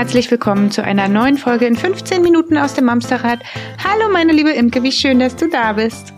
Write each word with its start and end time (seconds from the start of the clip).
Herzlich 0.00 0.30
willkommen 0.30 0.70
zu 0.70 0.82
einer 0.82 1.08
neuen 1.08 1.36
Folge 1.36 1.66
in 1.66 1.76
15 1.76 2.22
Minuten 2.22 2.56
aus 2.56 2.72
dem 2.72 2.86
Mamsterrad. 2.86 3.40
Hallo 3.84 4.10
meine 4.10 4.32
liebe 4.32 4.48
Imke, 4.48 4.82
wie 4.82 4.92
schön, 4.92 5.18
dass 5.18 5.36
du 5.36 5.46
da 5.46 5.74
bist. 5.74 6.14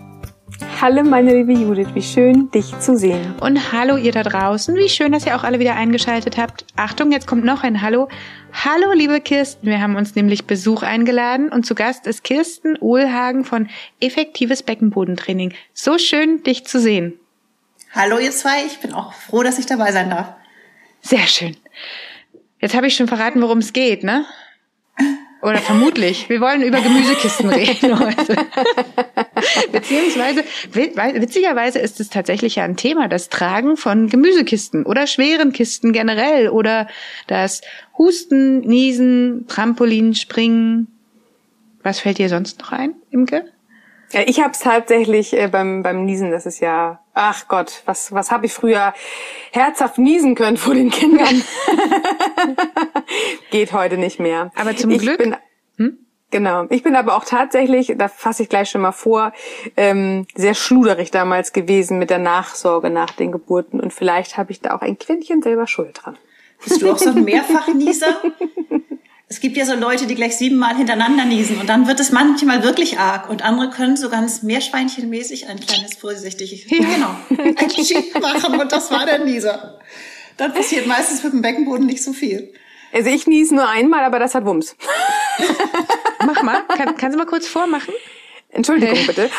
Hallo 0.79 1.03
meine 1.03 1.33
liebe 1.33 1.51
Judith, 1.51 1.89
wie 1.93 2.01
schön 2.01 2.49
dich 2.51 2.79
zu 2.79 2.97
sehen. 2.97 3.35
Und 3.41 3.73
hallo 3.73 3.97
ihr 3.97 4.13
da 4.13 4.23
draußen, 4.23 4.73
wie 4.77 4.87
schön, 4.87 5.11
dass 5.11 5.25
ihr 5.25 5.35
auch 5.35 5.43
alle 5.43 5.59
wieder 5.59 5.75
eingeschaltet 5.75 6.37
habt. 6.37 6.65
Achtung, 6.77 7.11
jetzt 7.11 7.27
kommt 7.27 7.43
noch 7.43 7.63
ein 7.63 7.81
Hallo. 7.81 8.07
Hallo 8.53 8.93
liebe 8.93 9.19
Kirsten, 9.19 9.67
wir 9.67 9.81
haben 9.81 9.97
uns 9.97 10.15
nämlich 10.15 10.45
Besuch 10.45 10.81
eingeladen 10.81 11.49
und 11.49 11.65
zu 11.65 11.75
Gast 11.75 12.07
ist 12.07 12.23
Kirsten 12.23 12.77
Ohlhagen 12.77 13.43
von 13.43 13.67
Effektives 13.99 14.63
Beckenbodentraining. 14.63 15.53
So 15.73 15.97
schön, 15.97 16.41
dich 16.43 16.65
zu 16.65 16.79
sehen. 16.79 17.19
Hallo 17.91 18.17
ihr 18.17 18.31
zwei, 18.31 18.63
ich 18.65 18.79
bin 18.79 18.93
auch 18.93 19.11
froh, 19.11 19.43
dass 19.43 19.59
ich 19.59 19.65
dabei 19.65 19.91
sein 19.91 20.09
darf. 20.09 20.29
Sehr 21.01 21.27
schön. 21.27 21.57
Jetzt 22.63 22.75
habe 22.75 22.87
ich 22.87 22.95
schon 22.95 23.09
verraten, 23.09 23.41
worum 23.41 23.57
es 23.57 23.73
geht, 23.73 24.05
ne? 24.05 24.23
Oder 25.41 25.57
vermutlich. 25.57 26.29
Wir 26.29 26.39
wollen 26.39 26.61
über 26.61 26.79
Gemüsekisten 26.79 27.49
reden 27.49 27.99
heute. 27.99 28.37
Beziehungsweise, 29.73 30.45
witzigerweise 30.71 31.79
ist 31.79 31.99
es 31.99 32.09
tatsächlich 32.09 32.55
ja 32.55 32.63
ein 32.63 32.77
Thema, 32.77 33.09
das 33.09 33.27
Tragen 33.27 33.75
von 33.75 34.07
Gemüsekisten 34.07 34.85
oder 34.85 35.07
schweren 35.07 35.51
Kisten 35.51 35.91
generell 35.91 36.47
oder 36.47 36.87
das 37.27 37.63
Husten, 37.97 38.61
Niesen, 38.61 39.45
Trampolin, 39.49 40.15
Springen. 40.15 40.87
Was 41.81 41.99
fällt 41.99 42.17
dir 42.17 42.29
sonst 42.29 42.61
noch 42.61 42.71
ein, 42.71 42.95
Imke? 43.11 43.43
Ja, 44.13 44.21
ich 44.25 44.39
habe 44.39 44.51
es 44.51 44.59
tatsächlich 44.59 45.33
äh, 45.33 45.49
beim, 45.49 45.83
beim 45.83 46.05
Niesen, 46.05 46.31
das 46.31 46.45
ist 46.45 46.61
ja, 46.61 47.02
ach 47.13 47.47
Gott, 47.47 47.81
was, 47.85 48.11
was 48.11 48.31
habe 48.31 48.45
ich 48.45 48.53
früher 48.53 48.93
herzhaft 49.51 49.97
niesen 49.97 50.35
können 50.35 50.57
vor 50.57 50.73
den 50.73 50.89
Kindern. 50.89 51.43
Geht 53.51 53.73
heute 53.73 53.97
nicht 53.97 54.19
mehr. 54.19 54.51
Aber 54.55 54.75
zum 54.75 54.91
ich 54.91 55.01
Glück. 55.01 55.17
Bin, 55.17 55.35
hm? 55.77 55.97
Genau. 56.31 56.65
Ich 56.69 56.83
bin 56.83 56.95
aber 56.95 57.15
auch 57.15 57.25
tatsächlich, 57.25 57.93
da 57.97 58.07
fasse 58.07 58.43
ich 58.43 58.49
gleich 58.49 58.69
schon 58.69 58.81
mal 58.81 58.91
vor, 58.91 59.33
ähm, 59.77 60.25
sehr 60.35 60.55
schluderig 60.55 61.11
damals 61.11 61.53
gewesen 61.53 61.99
mit 61.99 62.09
der 62.09 62.19
Nachsorge 62.19 62.89
nach 62.89 63.11
den 63.11 63.31
Geburten. 63.31 63.79
Und 63.79 63.93
vielleicht 63.93 64.37
habe 64.37 64.51
ich 64.51 64.59
da 64.61 64.75
auch 64.75 64.81
ein 64.81 64.97
Quäntchen 64.97 65.41
selber 65.41 65.67
Schuld 65.67 65.99
dran. 66.03 66.17
Bist 66.63 66.81
du 66.81 66.91
auch 66.91 66.97
so 66.97 67.09
ein 67.09 67.23
Mehrfachnieser? 67.23 68.21
Es 69.33 69.39
gibt 69.39 69.57
ja 69.57 69.65
so 69.65 69.73
Leute, 69.73 70.05
die 70.05 70.13
gleich 70.13 70.37
siebenmal 70.37 70.77
hintereinander 70.77 71.25
niesen 71.25 71.59
und 71.59 71.67
dann 71.67 71.87
wird 71.87 71.99
es 71.99 72.11
manchmal 72.11 72.61
wirklich 72.61 72.99
arg 72.99 73.31
und 73.31 73.43
andere 73.43 73.71
können 73.71 73.97
so 73.97 74.11
ganz 74.11 74.43
meerschweinchenmäßig 74.43 75.47
ein 75.47 75.59
kleines 75.59 75.95
vorsichtiges, 75.95 76.69
ja. 76.69 76.77
genau, 76.77 77.15
ein 77.31 77.83
Schieb 77.83 78.13
machen 78.21 78.61
und 78.61 78.71
das 78.71 78.91
war 78.91 79.07
der 79.07 79.25
Nieser. 79.25 79.79
Dann 80.37 80.53
passiert 80.53 80.85
meistens 80.85 81.23
mit 81.23 81.33
dem 81.33 81.41
Beckenboden 81.41 81.87
nicht 81.87 82.03
so 82.03 82.13
viel. 82.13 82.53
Also 82.91 83.09
ich 83.09 83.25
niese 83.25 83.55
nur 83.55 83.67
einmal, 83.67 84.03
aber 84.03 84.19
das 84.19 84.35
hat 84.35 84.45
Wumms. 84.45 84.75
Mach 86.27 86.43
mal, 86.43 86.61
Kann, 86.67 86.95
kannst 86.95 87.15
du 87.15 87.17
mal 87.17 87.25
kurz 87.25 87.47
vormachen? 87.47 87.95
Entschuldigung 88.49 88.99
bitte. 89.07 89.31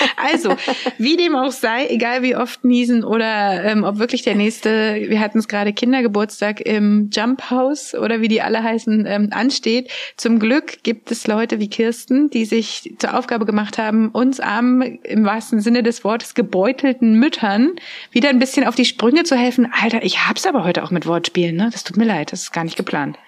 also, 0.16 0.56
wie 0.98 1.16
dem 1.16 1.34
auch 1.34 1.52
sei, 1.52 1.86
egal 1.88 2.22
wie 2.22 2.36
oft 2.36 2.64
niesen 2.64 3.04
oder 3.04 3.64
ähm, 3.64 3.84
ob 3.84 3.98
wirklich 3.98 4.22
der 4.22 4.34
nächste, 4.34 4.96
wir 5.08 5.20
hatten 5.20 5.38
es 5.38 5.48
gerade 5.48 5.72
Kindergeburtstag 5.72 6.60
im 6.60 7.10
Jump 7.12 7.50
House 7.50 7.94
oder 7.94 8.20
wie 8.20 8.28
die 8.28 8.42
alle 8.42 8.62
heißen, 8.62 9.06
ähm, 9.06 9.28
ansteht. 9.32 9.90
Zum 10.16 10.38
Glück 10.38 10.82
gibt 10.82 11.10
es 11.10 11.26
Leute 11.26 11.58
wie 11.60 11.68
Kirsten, 11.68 12.30
die 12.30 12.44
sich 12.44 12.94
zur 12.98 13.16
Aufgabe 13.16 13.46
gemacht 13.46 13.78
haben, 13.78 14.10
uns 14.10 14.40
armen, 14.40 14.98
im 15.02 15.24
wahrsten 15.24 15.60
Sinne 15.60 15.82
des 15.82 16.04
Wortes, 16.04 16.34
gebeutelten 16.34 17.14
Müttern 17.18 17.72
wieder 18.10 18.28
ein 18.28 18.38
bisschen 18.38 18.66
auf 18.66 18.74
die 18.74 18.84
Sprünge 18.84 19.24
zu 19.24 19.36
helfen. 19.36 19.72
Alter, 19.80 20.02
ich 20.02 20.26
hab's 20.26 20.46
aber 20.46 20.64
heute 20.64 20.84
auch 20.84 20.90
mit 20.90 21.06
Wortspielen, 21.06 21.56
ne? 21.56 21.70
Das 21.72 21.84
tut 21.84 21.96
mir 21.96 22.04
leid, 22.04 22.32
das 22.32 22.42
ist 22.42 22.52
gar 22.52 22.64
nicht 22.64 22.76
geplant. 22.76 23.18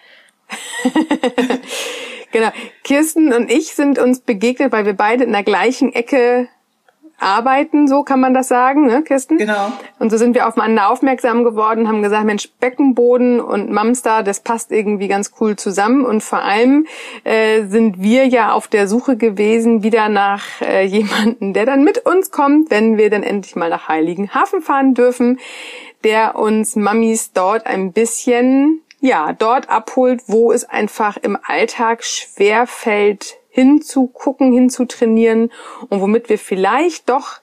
Genau. 2.32 2.50
Kirsten 2.84 3.32
und 3.32 3.50
ich 3.50 3.74
sind 3.74 3.98
uns 3.98 4.20
begegnet, 4.20 4.72
weil 4.72 4.86
wir 4.86 4.94
beide 4.94 5.24
in 5.24 5.32
der 5.32 5.42
gleichen 5.42 5.92
Ecke 5.92 6.48
arbeiten, 7.20 7.86
so 7.86 8.02
kann 8.02 8.20
man 8.20 8.34
das 8.34 8.48
sagen, 8.48 8.86
ne, 8.86 9.02
Kirsten? 9.02 9.38
Genau. 9.38 9.72
Und 9.98 10.10
so 10.10 10.16
sind 10.16 10.34
wir 10.34 10.48
aufeinander 10.48 10.90
aufmerksam 10.90 11.44
geworden, 11.44 11.88
haben 11.88 12.02
gesagt, 12.02 12.24
Mensch, 12.24 12.50
Beckenboden 12.58 13.40
und 13.40 13.70
Mamstar, 13.70 14.22
das 14.22 14.40
passt 14.40 14.72
irgendwie 14.72 15.08
ganz 15.08 15.32
cool 15.40 15.56
zusammen. 15.56 16.04
Und 16.04 16.22
vor 16.22 16.42
allem 16.42 16.86
äh, 17.24 17.64
sind 17.66 18.02
wir 18.02 18.26
ja 18.26 18.52
auf 18.52 18.68
der 18.68 18.88
Suche 18.88 19.16
gewesen, 19.16 19.82
wieder 19.82 20.08
nach 20.08 20.44
äh, 20.60 20.84
jemanden, 20.86 21.52
der 21.52 21.66
dann 21.66 21.84
mit 21.84 21.98
uns 22.06 22.30
kommt, 22.30 22.70
wenn 22.70 22.96
wir 22.96 23.10
dann 23.10 23.22
endlich 23.22 23.56
mal 23.56 23.70
nach 23.70 23.88
Heiligenhafen 23.88 24.62
fahren 24.62 24.94
dürfen, 24.94 25.38
der 26.04 26.36
uns 26.36 26.76
Mamis 26.76 27.32
dort 27.32 27.66
ein 27.66 27.92
bisschen 27.92 28.82
ja, 29.00 29.32
dort 29.32 29.70
abholt, 29.70 30.22
wo 30.26 30.52
es 30.52 30.64
einfach 30.64 31.16
im 31.16 31.38
Alltag 31.42 32.04
schwer 32.04 32.66
fällt, 32.66 33.39
hinzugucken, 33.60 34.52
hinzutrainieren 34.52 35.50
und 35.88 36.00
womit 36.00 36.28
wir 36.28 36.38
vielleicht 36.38 37.08
doch, 37.08 37.40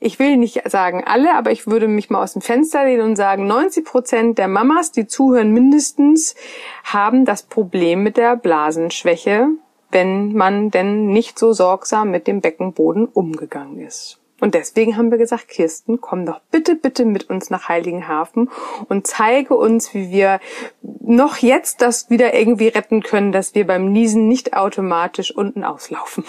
ich 0.00 0.18
will 0.18 0.36
nicht 0.36 0.62
sagen 0.70 1.02
alle, 1.04 1.34
aber 1.34 1.50
ich 1.50 1.66
würde 1.66 1.88
mich 1.88 2.10
mal 2.10 2.22
aus 2.22 2.34
dem 2.34 2.42
Fenster 2.42 2.84
lehnen 2.84 3.02
und 3.02 3.16
sagen, 3.16 3.46
90 3.46 3.84
Prozent 3.84 4.38
der 4.38 4.46
Mamas, 4.46 4.92
die 4.92 5.06
zuhören 5.06 5.52
mindestens, 5.52 6.36
haben 6.84 7.24
das 7.24 7.42
Problem 7.42 8.02
mit 8.02 8.16
der 8.16 8.36
Blasenschwäche, 8.36 9.48
wenn 9.90 10.34
man 10.34 10.70
denn 10.70 11.06
nicht 11.06 11.38
so 11.38 11.52
sorgsam 11.52 12.10
mit 12.10 12.26
dem 12.26 12.40
Beckenboden 12.40 13.06
umgegangen 13.06 13.80
ist. 13.80 14.20
Und 14.40 14.54
deswegen 14.54 14.96
haben 14.96 15.10
wir 15.10 15.18
gesagt, 15.18 15.48
Kirsten, 15.48 16.00
komm 16.00 16.24
doch 16.24 16.40
bitte, 16.50 16.76
bitte 16.76 17.04
mit 17.04 17.28
uns 17.28 17.50
nach 17.50 17.68
Heiligenhafen 17.68 18.50
und 18.88 19.06
zeige 19.06 19.56
uns, 19.56 19.94
wie 19.94 20.10
wir 20.10 20.40
noch 20.82 21.38
jetzt 21.38 21.82
das 21.82 22.08
wieder 22.08 22.34
irgendwie 22.34 22.68
retten 22.68 23.02
können, 23.02 23.32
dass 23.32 23.54
wir 23.54 23.66
beim 23.66 23.92
Niesen 23.92 24.28
nicht 24.28 24.54
automatisch 24.54 25.34
unten 25.34 25.64
auslaufen. 25.64 26.24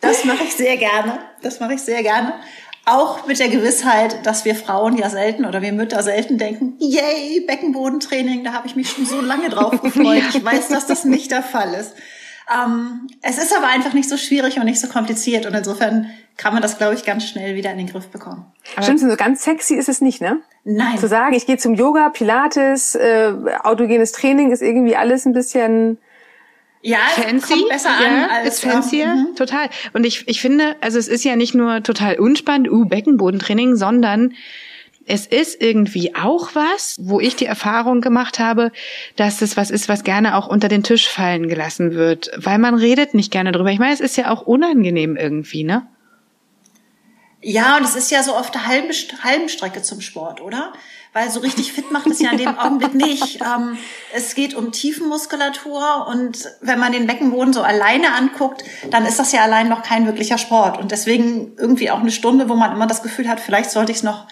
das 0.00 0.24
mache 0.24 0.44
ich 0.44 0.54
sehr 0.54 0.76
gerne. 0.76 1.18
Das 1.42 1.60
mache 1.60 1.74
ich 1.74 1.82
sehr 1.82 2.02
gerne. 2.02 2.34
Auch 2.88 3.26
mit 3.26 3.40
der 3.40 3.48
Gewissheit, 3.48 4.24
dass 4.24 4.44
wir 4.44 4.54
Frauen 4.54 4.96
ja 4.96 5.10
selten 5.10 5.44
oder 5.44 5.60
wir 5.60 5.72
Mütter 5.72 6.04
selten 6.04 6.38
denken, 6.38 6.76
yay, 6.78 7.40
Beckenbodentraining, 7.40 8.44
da 8.44 8.52
habe 8.52 8.68
ich 8.68 8.76
mich 8.76 8.88
schon 8.88 9.04
so 9.04 9.20
lange 9.20 9.48
drauf 9.48 9.80
gefreut. 9.82 10.22
Ich 10.30 10.44
weiß, 10.44 10.68
dass 10.68 10.86
das 10.86 11.04
nicht 11.04 11.32
der 11.32 11.42
Fall 11.42 11.74
ist. 11.74 11.94
Ähm, 12.52 13.08
es 13.22 13.38
ist 13.38 13.56
aber 13.56 13.66
einfach 13.68 13.92
nicht 13.92 14.08
so 14.08 14.16
schwierig 14.16 14.58
und 14.58 14.66
nicht 14.66 14.80
so 14.80 14.88
kompliziert 14.88 15.46
und 15.46 15.54
insofern 15.54 16.10
kann 16.36 16.52
man 16.52 16.62
das, 16.62 16.78
glaube 16.78 16.94
ich, 16.94 17.04
ganz 17.04 17.26
schnell 17.26 17.56
wieder 17.56 17.72
in 17.72 17.78
den 17.78 17.86
Griff 17.86 18.08
bekommen. 18.08 18.44
Stimmt, 18.82 19.00
so 19.00 19.16
ganz 19.16 19.42
sexy 19.42 19.74
ist 19.74 19.88
es 19.88 20.00
nicht, 20.00 20.20
ne? 20.20 20.40
Nein. 20.64 20.98
Zu 20.98 21.08
sagen, 21.08 21.34
ich 21.34 21.46
gehe 21.46 21.56
zum 21.56 21.74
Yoga, 21.74 22.10
Pilates, 22.10 22.94
äh, 22.94 23.32
autogenes 23.62 24.12
Training 24.12 24.52
ist 24.52 24.62
irgendwie 24.62 24.96
alles 24.96 25.24
ein 25.24 25.32
bisschen 25.32 25.98
ja, 26.82 26.98
fancy, 27.14 27.54
kommt 27.54 27.68
besser 27.68 27.90
an 27.90 28.02
ja, 28.04 28.28
als 28.28 28.48
ist 28.48 28.64
fancier, 28.64 29.06
ähm, 29.06 29.34
total. 29.34 29.68
Und 29.92 30.04
ich, 30.04 30.28
ich 30.28 30.40
finde, 30.40 30.76
also 30.80 30.98
es 30.98 31.08
ist 31.08 31.24
ja 31.24 31.34
nicht 31.34 31.54
nur 31.54 31.82
total 31.82 32.18
unspannend, 32.18 32.70
uh, 32.70 32.84
Beckenbodentraining, 32.84 33.74
sondern 33.76 34.34
es 35.06 35.26
ist 35.26 35.62
irgendwie 35.62 36.14
auch 36.16 36.54
was, 36.54 36.96
wo 36.98 37.20
ich 37.20 37.36
die 37.36 37.46
Erfahrung 37.46 38.00
gemacht 38.00 38.38
habe, 38.38 38.72
dass 39.14 39.40
es 39.40 39.56
was 39.56 39.70
ist, 39.70 39.88
was 39.88 40.04
gerne 40.04 40.36
auch 40.36 40.48
unter 40.48 40.68
den 40.68 40.82
Tisch 40.82 41.08
fallen 41.08 41.48
gelassen 41.48 41.94
wird, 41.94 42.30
weil 42.36 42.58
man 42.58 42.74
redet 42.74 43.14
nicht 43.14 43.30
gerne 43.30 43.52
drüber. 43.52 43.70
Ich 43.70 43.78
meine, 43.78 43.94
es 43.94 44.00
ist 44.00 44.16
ja 44.16 44.30
auch 44.30 44.42
unangenehm 44.42 45.16
irgendwie, 45.16 45.64
ne? 45.64 45.86
Ja, 47.40 47.76
und 47.76 47.84
es 47.84 47.94
ist 47.94 48.10
ja 48.10 48.24
so 48.24 48.34
oft 48.34 48.56
eine 48.56 48.66
halbe, 48.66 48.92
halben 49.22 49.48
Strecke 49.48 49.80
zum 49.80 50.00
Sport, 50.00 50.40
oder? 50.40 50.72
Weil 51.12 51.30
so 51.30 51.38
richtig 51.38 51.72
fit 51.72 51.92
macht 51.92 52.08
es 52.08 52.20
ja 52.20 52.32
in 52.32 52.38
dem 52.38 52.58
Augenblick 52.58 52.94
nicht. 52.94 53.40
Ähm, 53.40 53.78
es 54.12 54.34
geht 54.34 54.54
um 54.54 54.72
Tiefenmuskulatur 54.72 56.08
und 56.08 56.50
wenn 56.60 56.80
man 56.80 56.90
den 56.90 57.06
Beckenboden 57.06 57.52
so 57.52 57.62
alleine 57.62 58.14
anguckt, 58.14 58.64
dann 58.90 59.06
ist 59.06 59.20
das 59.20 59.30
ja 59.30 59.42
allein 59.42 59.68
noch 59.68 59.82
kein 59.82 60.06
wirklicher 60.06 60.38
Sport. 60.38 60.78
Und 60.78 60.90
deswegen 60.90 61.56
irgendwie 61.56 61.90
auch 61.92 62.00
eine 62.00 62.10
Stunde, 62.10 62.48
wo 62.48 62.56
man 62.56 62.72
immer 62.72 62.88
das 62.88 63.04
Gefühl 63.04 63.28
hat, 63.28 63.38
vielleicht 63.38 63.70
sollte 63.70 63.92
ich 63.92 63.98
es 63.98 64.02
noch 64.02 64.26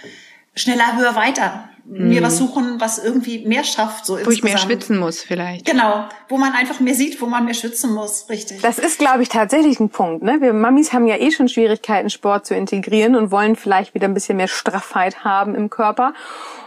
schneller, 0.55 0.97
höher, 0.97 1.15
weiter. 1.15 1.69
Mhm. 1.87 2.09
Mir 2.09 2.23
was 2.23 2.39
suchen, 2.39 2.81
was 2.81 2.99
irgendwie 2.99 3.47
mehr 3.47 3.63
schafft, 3.63 4.07
so 4.07 4.15
Wo 4.15 4.17
insgesamt. 4.17 4.39
ich 4.39 4.45
mehr 4.45 4.59
schwitzen 4.59 4.99
muss, 4.99 5.21
vielleicht. 5.21 5.67
Genau. 5.67 6.09
Wo 6.29 6.39
man 6.39 6.55
einfach 6.55 6.81
mehr 6.81 6.95
sieht, 6.95 7.21
wo 7.21 7.27
man 7.27 7.45
mehr 7.45 7.53
schwitzen 7.53 7.93
muss, 7.93 8.27
richtig. 8.31 8.63
Das 8.63 8.79
ist, 8.79 8.99
glaube 8.99 9.23
ich, 9.23 9.29
tatsächlich 9.29 9.79
ein 9.81 9.91
Punkt, 9.91 10.23
ne? 10.23 10.41
Wir 10.41 10.55
Mamis 10.55 10.95
haben 10.95 11.07
ja 11.07 11.17
eh 11.17 11.31
schon 11.31 11.49
Schwierigkeiten, 11.49 12.09
Sport 12.09 12.47
zu 12.47 12.55
integrieren 12.55 13.17
und 13.17 13.31
wollen 13.31 13.55
vielleicht 13.55 13.95
wieder 13.95 14.09
ein 14.09 14.15
bisschen 14.15 14.39
mehr 14.39 14.49
Straffheit 14.49 15.25
haben 15.25 15.55
im 15.55 15.69
Körper. 15.69 16.15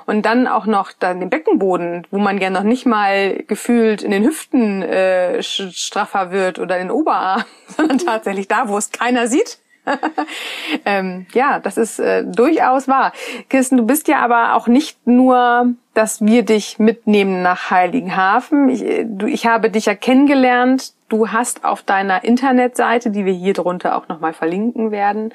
Und 0.06 0.25
dann 0.25 0.48
auch 0.48 0.68
noch 0.68 0.92
dann 0.92 1.19
den 1.19 1.30
Beckenboden, 1.30 2.06
wo 2.12 2.19
man 2.19 2.38
ja 2.38 2.50
noch 2.50 2.63
nicht 2.63 2.86
mal 2.86 3.44
gefühlt 3.48 4.04
in 4.04 4.12
den 4.12 4.24
Hüften 4.24 4.83
äh, 4.83 5.42
straffer 5.42 6.31
wird 6.31 6.60
oder 6.60 6.78
in 6.78 6.90
den 6.90 6.92
Oberarm, 6.92 7.44
sondern 7.75 7.98
tatsächlich 7.98 8.48
da, 8.48 8.69
wo 8.69 8.78
es 8.78 8.92
keiner 8.92 9.28
sieht 9.28 9.57
ähm, 10.86 11.25
ja, 11.34 11.60
das 11.60 11.78
ist 11.78 12.00
äh, 12.00 12.24
durchaus 12.25 12.88
wahr. 12.88 13.13
Kirsten, 13.50 13.78
du 13.78 13.86
bist 13.86 14.07
ja 14.07 14.19
aber 14.19 14.56
auch 14.56 14.68
nicht 14.68 15.06
nur, 15.07 15.74
dass 15.94 16.22
wir 16.22 16.44
dich 16.44 16.80
mitnehmen 16.80 17.42
nach 17.42 17.72
Heiligenhafen. 17.72 18.69
Ich, 18.69 18.84
äh, 18.84 19.06
du, 19.06 19.28
ich 19.28 19.45
habe 19.45 19.69
dich 19.69 19.86
ja 19.86 19.95
kennengelernt. 19.95 20.94
Du 21.10 21.30
hast 21.30 21.63
auf 21.63 21.81
deiner 21.81 22.24
Internetseite, 22.24 23.12
die 23.12 23.25
wir 23.25 23.34
hier 23.34 23.54
drunter 23.54 23.95
auch 23.95 24.07
nochmal 24.07 24.34
verlinken 24.34 24.92
werden, 24.92 25.34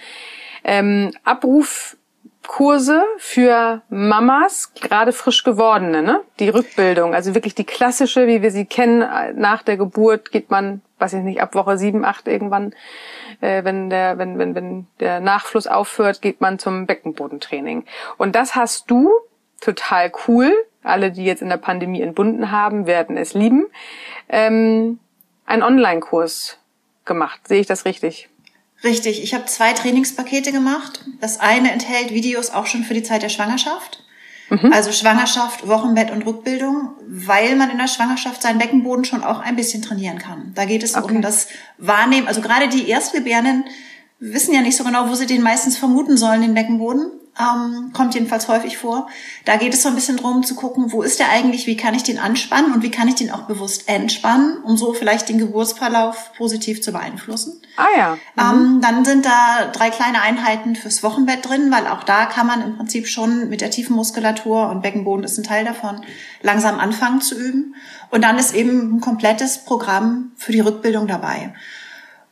ähm, 0.64 1.12
Abruf 1.24 1.96
Kurse 2.46 3.04
für 3.18 3.82
Mamas, 3.88 4.74
gerade 4.74 5.12
frisch 5.12 5.44
gewordene, 5.44 6.02
ne? 6.02 6.20
Die 6.40 6.48
Rückbildung, 6.48 7.14
also 7.14 7.34
wirklich 7.34 7.54
die 7.54 7.64
klassische, 7.64 8.26
wie 8.26 8.42
wir 8.42 8.50
sie 8.50 8.64
kennen. 8.64 9.08
Nach 9.36 9.62
der 9.62 9.76
Geburt 9.76 10.32
geht 10.32 10.50
man, 10.50 10.82
weiß 10.98 11.14
ich 11.14 11.22
nicht, 11.22 11.40
ab 11.40 11.54
Woche 11.54 11.78
sieben, 11.78 12.04
acht 12.04 12.26
irgendwann, 12.26 12.74
äh, 13.42 13.64
wenn 13.64 13.90
der, 13.90 14.18
wenn, 14.18 14.38
wenn, 14.38 14.54
wenn 14.54 14.86
der 15.00 15.20
Nachfluss 15.20 15.66
aufhört, 15.66 16.22
geht 16.22 16.40
man 16.40 16.58
zum 16.58 16.86
Beckenbodentraining. 16.86 17.84
Und 18.16 18.34
das 18.34 18.54
hast 18.54 18.90
du 18.90 19.10
total 19.60 20.12
cool. 20.26 20.54
Alle, 20.82 21.12
die 21.12 21.24
jetzt 21.24 21.42
in 21.42 21.48
der 21.48 21.58
Pandemie 21.58 22.00
entbunden 22.00 22.50
haben, 22.50 22.86
werden 22.86 23.16
es 23.16 23.34
lieben. 23.34 23.66
Ähm, 24.28 24.98
einen 25.44 25.62
Online-Kurs 25.62 26.58
gemacht. 27.04 27.46
Sehe 27.46 27.60
ich 27.60 27.66
das 27.66 27.84
richtig? 27.84 28.28
Richtig, 28.84 29.22
ich 29.22 29.34
habe 29.34 29.44
zwei 29.46 29.72
Trainingspakete 29.72 30.50
gemacht. 30.50 31.04
Das 31.20 31.38
eine 31.38 31.70
enthält 31.70 32.10
Videos 32.10 32.50
auch 32.50 32.66
schon 32.66 32.82
für 32.82 32.94
die 32.94 33.04
Zeit 33.04 33.22
der 33.22 33.28
Schwangerschaft. 33.28 34.02
Mhm. 34.52 34.70
Also 34.70 34.92
Schwangerschaft, 34.92 35.66
Wochenbett 35.66 36.10
und 36.10 36.26
Rückbildung, 36.26 36.90
weil 37.08 37.56
man 37.56 37.70
in 37.70 37.78
der 37.78 37.88
Schwangerschaft 37.88 38.42
seinen 38.42 38.58
Beckenboden 38.58 39.06
schon 39.06 39.24
auch 39.24 39.40
ein 39.40 39.56
bisschen 39.56 39.80
trainieren 39.80 40.18
kann. 40.18 40.52
Da 40.54 40.66
geht 40.66 40.82
es 40.82 40.94
okay. 40.94 41.14
um 41.14 41.22
das 41.22 41.48
Wahrnehmen. 41.78 42.28
Also 42.28 42.42
gerade 42.42 42.68
die 42.68 42.86
Erstgebärenden 42.86 43.64
wissen 44.18 44.54
ja 44.54 44.60
nicht 44.60 44.76
so 44.76 44.84
genau, 44.84 45.08
wo 45.08 45.14
sie 45.14 45.24
den 45.24 45.42
meistens 45.42 45.78
vermuten 45.78 46.18
sollen, 46.18 46.42
den 46.42 46.52
Beckenboden 46.52 47.10
ähm, 47.42 47.92
kommt 47.92 48.14
jedenfalls 48.14 48.48
häufig 48.48 48.78
vor. 48.78 49.08
Da 49.44 49.56
geht 49.56 49.74
es 49.74 49.82
so 49.82 49.88
ein 49.88 49.94
bisschen 49.94 50.16
drum 50.16 50.44
zu 50.44 50.54
gucken, 50.54 50.92
wo 50.92 51.02
ist 51.02 51.18
der 51.18 51.30
eigentlich, 51.30 51.66
wie 51.66 51.76
kann 51.76 51.94
ich 51.94 52.02
den 52.02 52.18
anspannen 52.18 52.72
und 52.72 52.82
wie 52.82 52.90
kann 52.90 53.08
ich 53.08 53.16
den 53.16 53.30
auch 53.30 53.42
bewusst 53.42 53.88
entspannen, 53.88 54.58
um 54.62 54.76
so 54.76 54.92
vielleicht 54.92 55.28
den 55.28 55.38
Geburtsverlauf 55.38 56.32
positiv 56.36 56.82
zu 56.82 56.92
beeinflussen. 56.92 57.60
Ah 57.76 57.86
ja. 57.96 58.18
Mhm. 58.36 58.40
Ähm, 58.40 58.80
dann 58.80 59.04
sind 59.04 59.24
da 59.24 59.70
drei 59.72 59.90
kleine 59.90 60.22
Einheiten 60.22 60.76
fürs 60.76 61.02
Wochenbett 61.02 61.48
drin, 61.48 61.70
weil 61.70 61.86
auch 61.86 62.04
da 62.04 62.26
kann 62.26 62.46
man 62.46 62.62
im 62.62 62.76
Prinzip 62.76 63.08
schon 63.08 63.48
mit 63.48 63.60
der 63.60 63.70
tiefen 63.70 63.96
Muskulatur 63.96 64.68
und 64.68 64.82
Beckenboden 64.82 65.24
ist 65.24 65.38
ein 65.38 65.44
Teil 65.44 65.64
davon, 65.64 66.02
langsam 66.42 66.78
anfangen 66.78 67.20
zu 67.20 67.38
üben. 67.38 67.74
Und 68.10 68.22
dann 68.22 68.38
ist 68.38 68.54
eben 68.54 68.96
ein 68.96 69.00
komplettes 69.00 69.58
Programm 69.58 70.32
für 70.36 70.52
die 70.52 70.60
Rückbildung 70.60 71.06
dabei. 71.06 71.54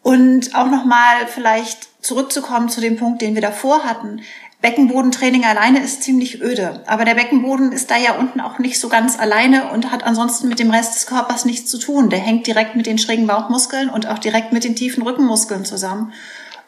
Und 0.02 0.54
auch 0.54 0.66
nochmal 0.66 1.26
vielleicht 1.26 2.04
zurückzukommen 2.04 2.68
zu 2.68 2.80
dem 2.80 2.96
Punkt, 2.96 3.20
den 3.20 3.34
wir 3.34 3.42
davor 3.42 3.84
hatten. 3.84 4.22
Beckenbodentraining 4.60 5.44
alleine 5.44 5.82
ist 5.82 6.02
ziemlich 6.02 6.42
öde. 6.42 6.82
Aber 6.86 7.04
der 7.06 7.14
Beckenboden 7.14 7.72
ist 7.72 7.90
da 7.90 7.96
ja 7.96 8.18
unten 8.18 8.40
auch 8.40 8.58
nicht 8.58 8.78
so 8.78 8.88
ganz 8.88 9.18
alleine 9.18 9.70
und 9.70 9.90
hat 9.90 10.04
ansonsten 10.04 10.48
mit 10.48 10.58
dem 10.58 10.70
Rest 10.70 10.96
des 10.96 11.06
Körpers 11.06 11.46
nichts 11.46 11.70
zu 11.70 11.78
tun. 11.78 12.10
Der 12.10 12.18
hängt 12.18 12.46
direkt 12.46 12.76
mit 12.76 12.86
den 12.86 12.98
schrägen 12.98 13.26
Bauchmuskeln 13.26 13.88
und 13.88 14.06
auch 14.06 14.18
direkt 14.18 14.52
mit 14.52 14.64
den 14.64 14.76
tiefen 14.76 15.02
Rückenmuskeln 15.02 15.64
zusammen. 15.64 16.12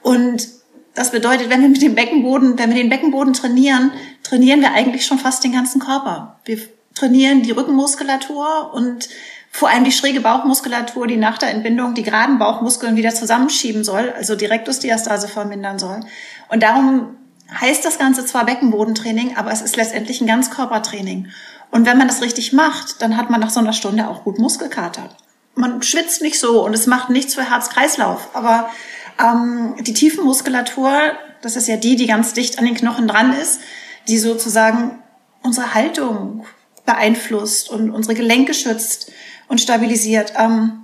Und 0.00 0.49
das 0.94 1.11
bedeutet, 1.11 1.50
wenn 1.50 1.61
wir 1.61 1.69
mit 1.69 1.83
dem 1.83 1.94
Beckenboden, 1.94 2.59
wenn 2.59 2.71
wir 2.71 2.77
den 2.77 2.89
Beckenboden 2.89 3.35
trainieren, 3.35 3.93
trainieren 4.23 4.61
wir 4.61 4.73
eigentlich 4.73 5.05
schon 5.05 5.19
fast 5.19 5.44
den 5.44 5.53
ganzen 5.53 5.81
Körper. 5.81 6.41
Wir 6.44 6.59
trainieren 6.94 7.43
die 7.43 7.53
Rückenmuskulatur 7.53 8.73
und 8.75 9.09
vor 9.50 9.69
allem 9.69 9.85
die 9.85 9.93
schräge 9.93 10.21
Bauchmuskulatur, 10.21 11.06
die 11.06 11.17
nach 11.17 11.37
der 11.37 11.50
Entbindung 11.50 11.93
die 11.93 12.03
geraden 12.03 12.39
Bauchmuskeln 12.39 12.97
wieder 12.97 13.15
zusammenschieben 13.15 13.85
soll, 13.85 14.11
also 14.17 14.35
die 14.35 14.47
Rektusdiastase 14.47 15.29
vermindern 15.29 15.79
soll. 15.79 16.00
Und 16.49 16.62
darum 16.62 17.17
heißt 17.60 17.84
das 17.84 17.99
Ganze 17.99 18.25
zwar 18.25 18.44
Beckenbodentraining, 18.44 19.37
aber 19.37 19.52
es 19.52 19.62
ist 19.62 19.76
letztendlich 19.76 20.20
ein 20.20 20.26
Ganzkörpertraining. 20.26 21.28
Und 21.70 21.87
wenn 21.87 21.99
man 21.99 22.08
das 22.08 22.22
richtig 22.22 22.52
macht, 22.52 23.00
dann 23.00 23.16
hat 23.16 23.31
man 23.31 23.40
nach 23.40 23.50
so 23.50 23.60
einer 23.60 23.72
Stunde 23.72 24.08
auch 24.08 24.25
gut 24.25 24.38
Muskelkater. 24.38 25.08
Man 25.54 25.82
schwitzt 25.82 26.22
nicht 26.22 26.38
so 26.38 26.64
und 26.64 26.75
es 26.75 26.87
macht 26.87 27.10
nichts 27.10 27.34
für 27.34 27.49
Herz-Kreislauf. 27.49 28.31
Aber 28.34 28.70
ähm, 29.19 29.75
die 29.81 29.94
Tiefenmuskulatur, 29.94 30.93
das 31.40 31.56
ist 31.56 31.69
ja 31.69 31.76
die, 31.76 31.96
die 31.96 32.06
ganz 32.06 32.32
dicht 32.34 32.58
an 32.58 32.64
den 32.64 32.75
Knochen 32.75 33.08
dran 33.08 33.32
ist, 33.32 33.60
die 34.08 34.19
sozusagen 34.19 35.02
unsere 35.43 35.75
Haltung 35.75 36.44
beeinflusst 36.84 37.70
und 37.70 37.90
unsere 37.90 38.14
Gelenke 38.14 38.55
schützt 38.55 39.12
und 39.48 39.60
stabilisiert. 39.60 40.34
Ähm, 40.37 40.81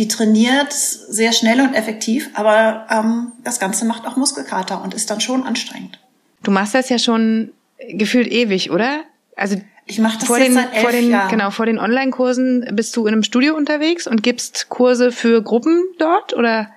die 0.00 0.08
trainiert 0.08 0.72
sehr 0.72 1.32
schnell 1.32 1.60
und 1.60 1.74
effektiv, 1.74 2.30
aber 2.32 2.86
ähm, 2.90 3.32
das 3.44 3.60
Ganze 3.60 3.84
macht 3.84 4.06
auch 4.06 4.16
Muskelkater 4.16 4.82
und 4.82 4.94
ist 4.94 5.10
dann 5.10 5.20
schon 5.20 5.46
anstrengend. 5.46 5.98
Du 6.42 6.50
machst 6.50 6.74
das 6.74 6.88
ja 6.88 6.98
schon 6.98 7.52
gefühlt 7.90 8.26
ewig, 8.26 8.70
oder? 8.70 9.02
Also 9.36 9.60
ich 9.84 9.98
mache 9.98 10.16
das 10.18 10.26
vor 10.26 10.38
jetzt 10.38 10.48
den, 10.48 10.54
seit 10.54 10.72
elf 10.72 10.82
vor 10.82 10.92
den, 10.92 11.10
Jahren. 11.10 11.28
Genau, 11.28 11.50
vor 11.50 11.66
den 11.66 11.78
Online-Kursen 11.78 12.70
bist 12.72 12.96
du 12.96 13.06
in 13.06 13.12
einem 13.12 13.22
Studio 13.22 13.54
unterwegs 13.54 14.06
und 14.06 14.22
gibst 14.22 14.70
Kurse 14.70 15.12
für 15.12 15.42
Gruppen 15.42 15.84
dort, 15.98 16.32
oder? 16.32 16.70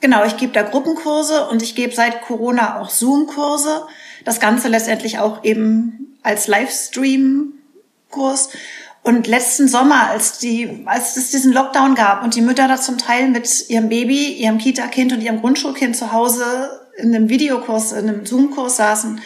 Genau, 0.00 0.24
ich 0.24 0.36
gebe 0.36 0.52
da 0.52 0.62
Gruppenkurse 0.62 1.48
und 1.48 1.64
ich 1.64 1.74
gebe 1.74 1.92
seit 1.92 2.22
Corona 2.22 2.80
auch 2.80 2.90
Zoom-Kurse. 2.90 3.88
Das 4.24 4.38
Ganze 4.38 4.68
letztendlich 4.68 5.18
auch 5.18 5.42
eben 5.42 6.16
als 6.22 6.46
Livestream-Kurs. 6.46 8.50
Und 9.04 9.26
letzten 9.26 9.66
Sommer, 9.66 10.10
als 10.10 10.38
die, 10.38 10.84
als 10.86 11.16
es 11.16 11.30
diesen 11.30 11.52
Lockdown 11.52 11.96
gab 11.96 12.22
und 12.22 12.36
die 12.36 12.40
Mütter 12.40 12.68
da 12.68 12.80
zum 12.80 12.98
Teil 12.98 13.28
mit 13.28 13.68
ihrem 13.68 13.88
Baby, 13.88 14.34
ihrem 14.34 14.58
Kita-Kind 14.58 15.12
und 15.12 15.20
ihrem 15.20 15.40
Grundschulkind 15.40 15.96
zu 15.96 16.12
Hause 16.12 16.80
in 16.96 17.14
einem 17.14 17.28
Videokurs, 17.28 17.92
in 17.92 18.08
einem 18.08 18.26
Zoom-Kurs 18.26 18.76
saßen 18.76 19.20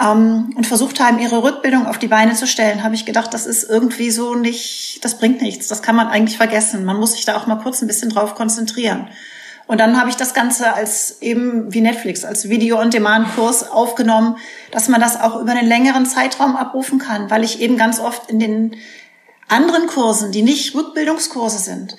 ähm, 0.00 0.52
und 0.56 0.66
versucht 0.66 1.00
haben, 1.00 1.18
ihre 1.18 1.42
Rückbildung 1.42 1.86
auf 1.86 1.98
die 1.98 2.08
Beine 2.08 2.34
zu 2.34 2.46
stellen, 2.46 2.82
habe 2.82 2.94
ich 2.94 3.06
gedacht, 3.06 3.32
das 3.32 3.46
ist 3.46 3.64
irgendwie 3.64 4.10
so 4.10 4.34
nicht, 4.34 5.04
das 5.04 5.18
bringt 5.18 5.40
nichts, 5.40 5.68
das 5.68 5.82
kann 5.82 5.96
man 5.96 6.08
eigentlich 6.08 6.36
vergessen. 6.36 6.84
Man 6.84 6.98
muss 6.98 7.12
sich 7.12 7.24
da 7.24 7.36
auch 7.36 7.46
mal 7.46 7.56
kurz 7.56 7.80
ein 7.80 7.86
bisschen 7.86 8.10
drauf 8.10 8.34
konzentrieren. 8.34 9.08
Und 9.66 9.80
dann 9.80 9.98
habe 9.98 10.10
ich 10.10 10.16
das 10.16 10.34
Ganze 10.34 10.74
als 10.74 11.22
eben 11.22 11.72
wie 11.72 11.80
Netflix, 11.80 12.26
als 12.26 12.50
Video-on-Demand-Kurs 12.50 13.70
aufgenommen, 13.70 14.36
dass 14.70 14.88
man 14.88 15.00
das 15.00 15.18
auch 15.18 15.40
über 15.40 15.52
einen 15.52 15.66
längeren 15.66 16.04
Zeitraum 16.04 16.54
abrufen 16.54 16.98
kann, 16.98 17.30
weil 17.30 17.44
ich 17.44 17.60
eben 17.60 17.78
ganz 17.78 17.98
oft 17.98 18.30
in 18.30 18.38
den 18.38 18.76
anderen 19.48 19.86
Kursen, 19.86 20.32
die 20.32 20.42
nicht 20.42 20.74
Rückbildungskurse 20.74 21.58
sind, 21.58 21.96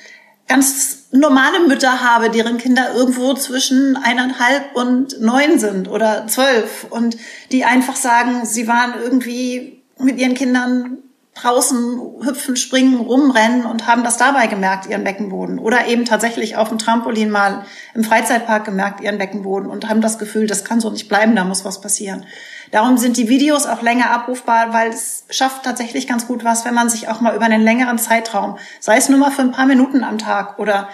ganz 0.47 1.07
normale 1.11 1.67
Mütter 1.67 2.01
habe, 2.01 2.29
deren 2.29 2.57
Kinder 2.57 2.93
irgendwo 2.93 3.33
zwischen 3.33 3.97
eineinhalb 3.97 4.75
und 4.75 5.19
neun 5.21 5.59
sind 5.59 5.89
oder 5.89 6.27
zwölf 6.27 6.85
und 6.89 7.17
die 7.51 7.65
einfach 7.65 7.95
sagen, 7.95 8.45
sie 8.45 8.67
waren 8.67 8.93
irgendwie 9.01 9.83
mit 9.97 10.19
ihren 10.19 10.35
Kindern 10.35 10.97
draußen 11.35 11.99
hüpfen, 12.21 12.55
springen, 12.55 12.97
rumrennen 12.97 13.65
und 13.65 13.87
haben 13.87 14.03
das 14.03 14.17
dabei 14.17 14.47
gemerkt, 14.47 14.87
ihren 14.87 15.03
Beckenboden. 15.03 15.59
Oder 15.59 15.87
eben 15.87 16.05
tatsächlich 16.05 16.55
auf 16.55 16.69
dem 16.69 16.77
Trampolin 16.77 17.29
mal 17.29 17.65
im 17.93 18.05
Freizeitpark 18.05 18.63
gemerkt, 18.63 19.01
ihren 19.01 19.17
Beckenboden 19.17 19.69
und 19.69 19.89
haben 19.89 19.99
das 19.99 20.17
Gefühl, 20.17 20.47
das 20.47 20.63
kann 20.63 20.79
so 20.79 20.89
nicht 20.89 21.09
bleiben, 21.09 21.35
da 21.35 21.43
muss 21.43 21.65
was 21.65 21.81
passieren. 21.81 22.25
Darum 22.71 22.97
sind 22.97 23.17
die 23.17 23.29
Videos 23.29 23.65
auch 23.65 23.81
länger 23.81 24.11
abrufbar, 24.11 24.73
weil 24.73 24.89
es 24.89 25.25
schafft 25.29 25.63
tatsächlich 25.63 26.07
ganz 26.07 26.27
gut 26.27 26.43
was, 26.43 26.65
wenn 26.65 26.73
man 26.73 26.89
sich 26.89 27.07
auch 27.07 27.21
mal 27.21 27.35
über 27.35 27.45
einen 27.45 27.63
längeren 27.63 27.97
Zeitraum, 27.97 28.57
sei 28.79 28.97
es 28.97 29.09
nur 29.09 29.19
mal 29.19 29.31
für 29.31 29.41
ein 29.41 29.51
paar 29.51 29.65
Minuten 29.65 30.03
am 30.03 30.17
Tag 30.17 30.59
oder 30.59 30.89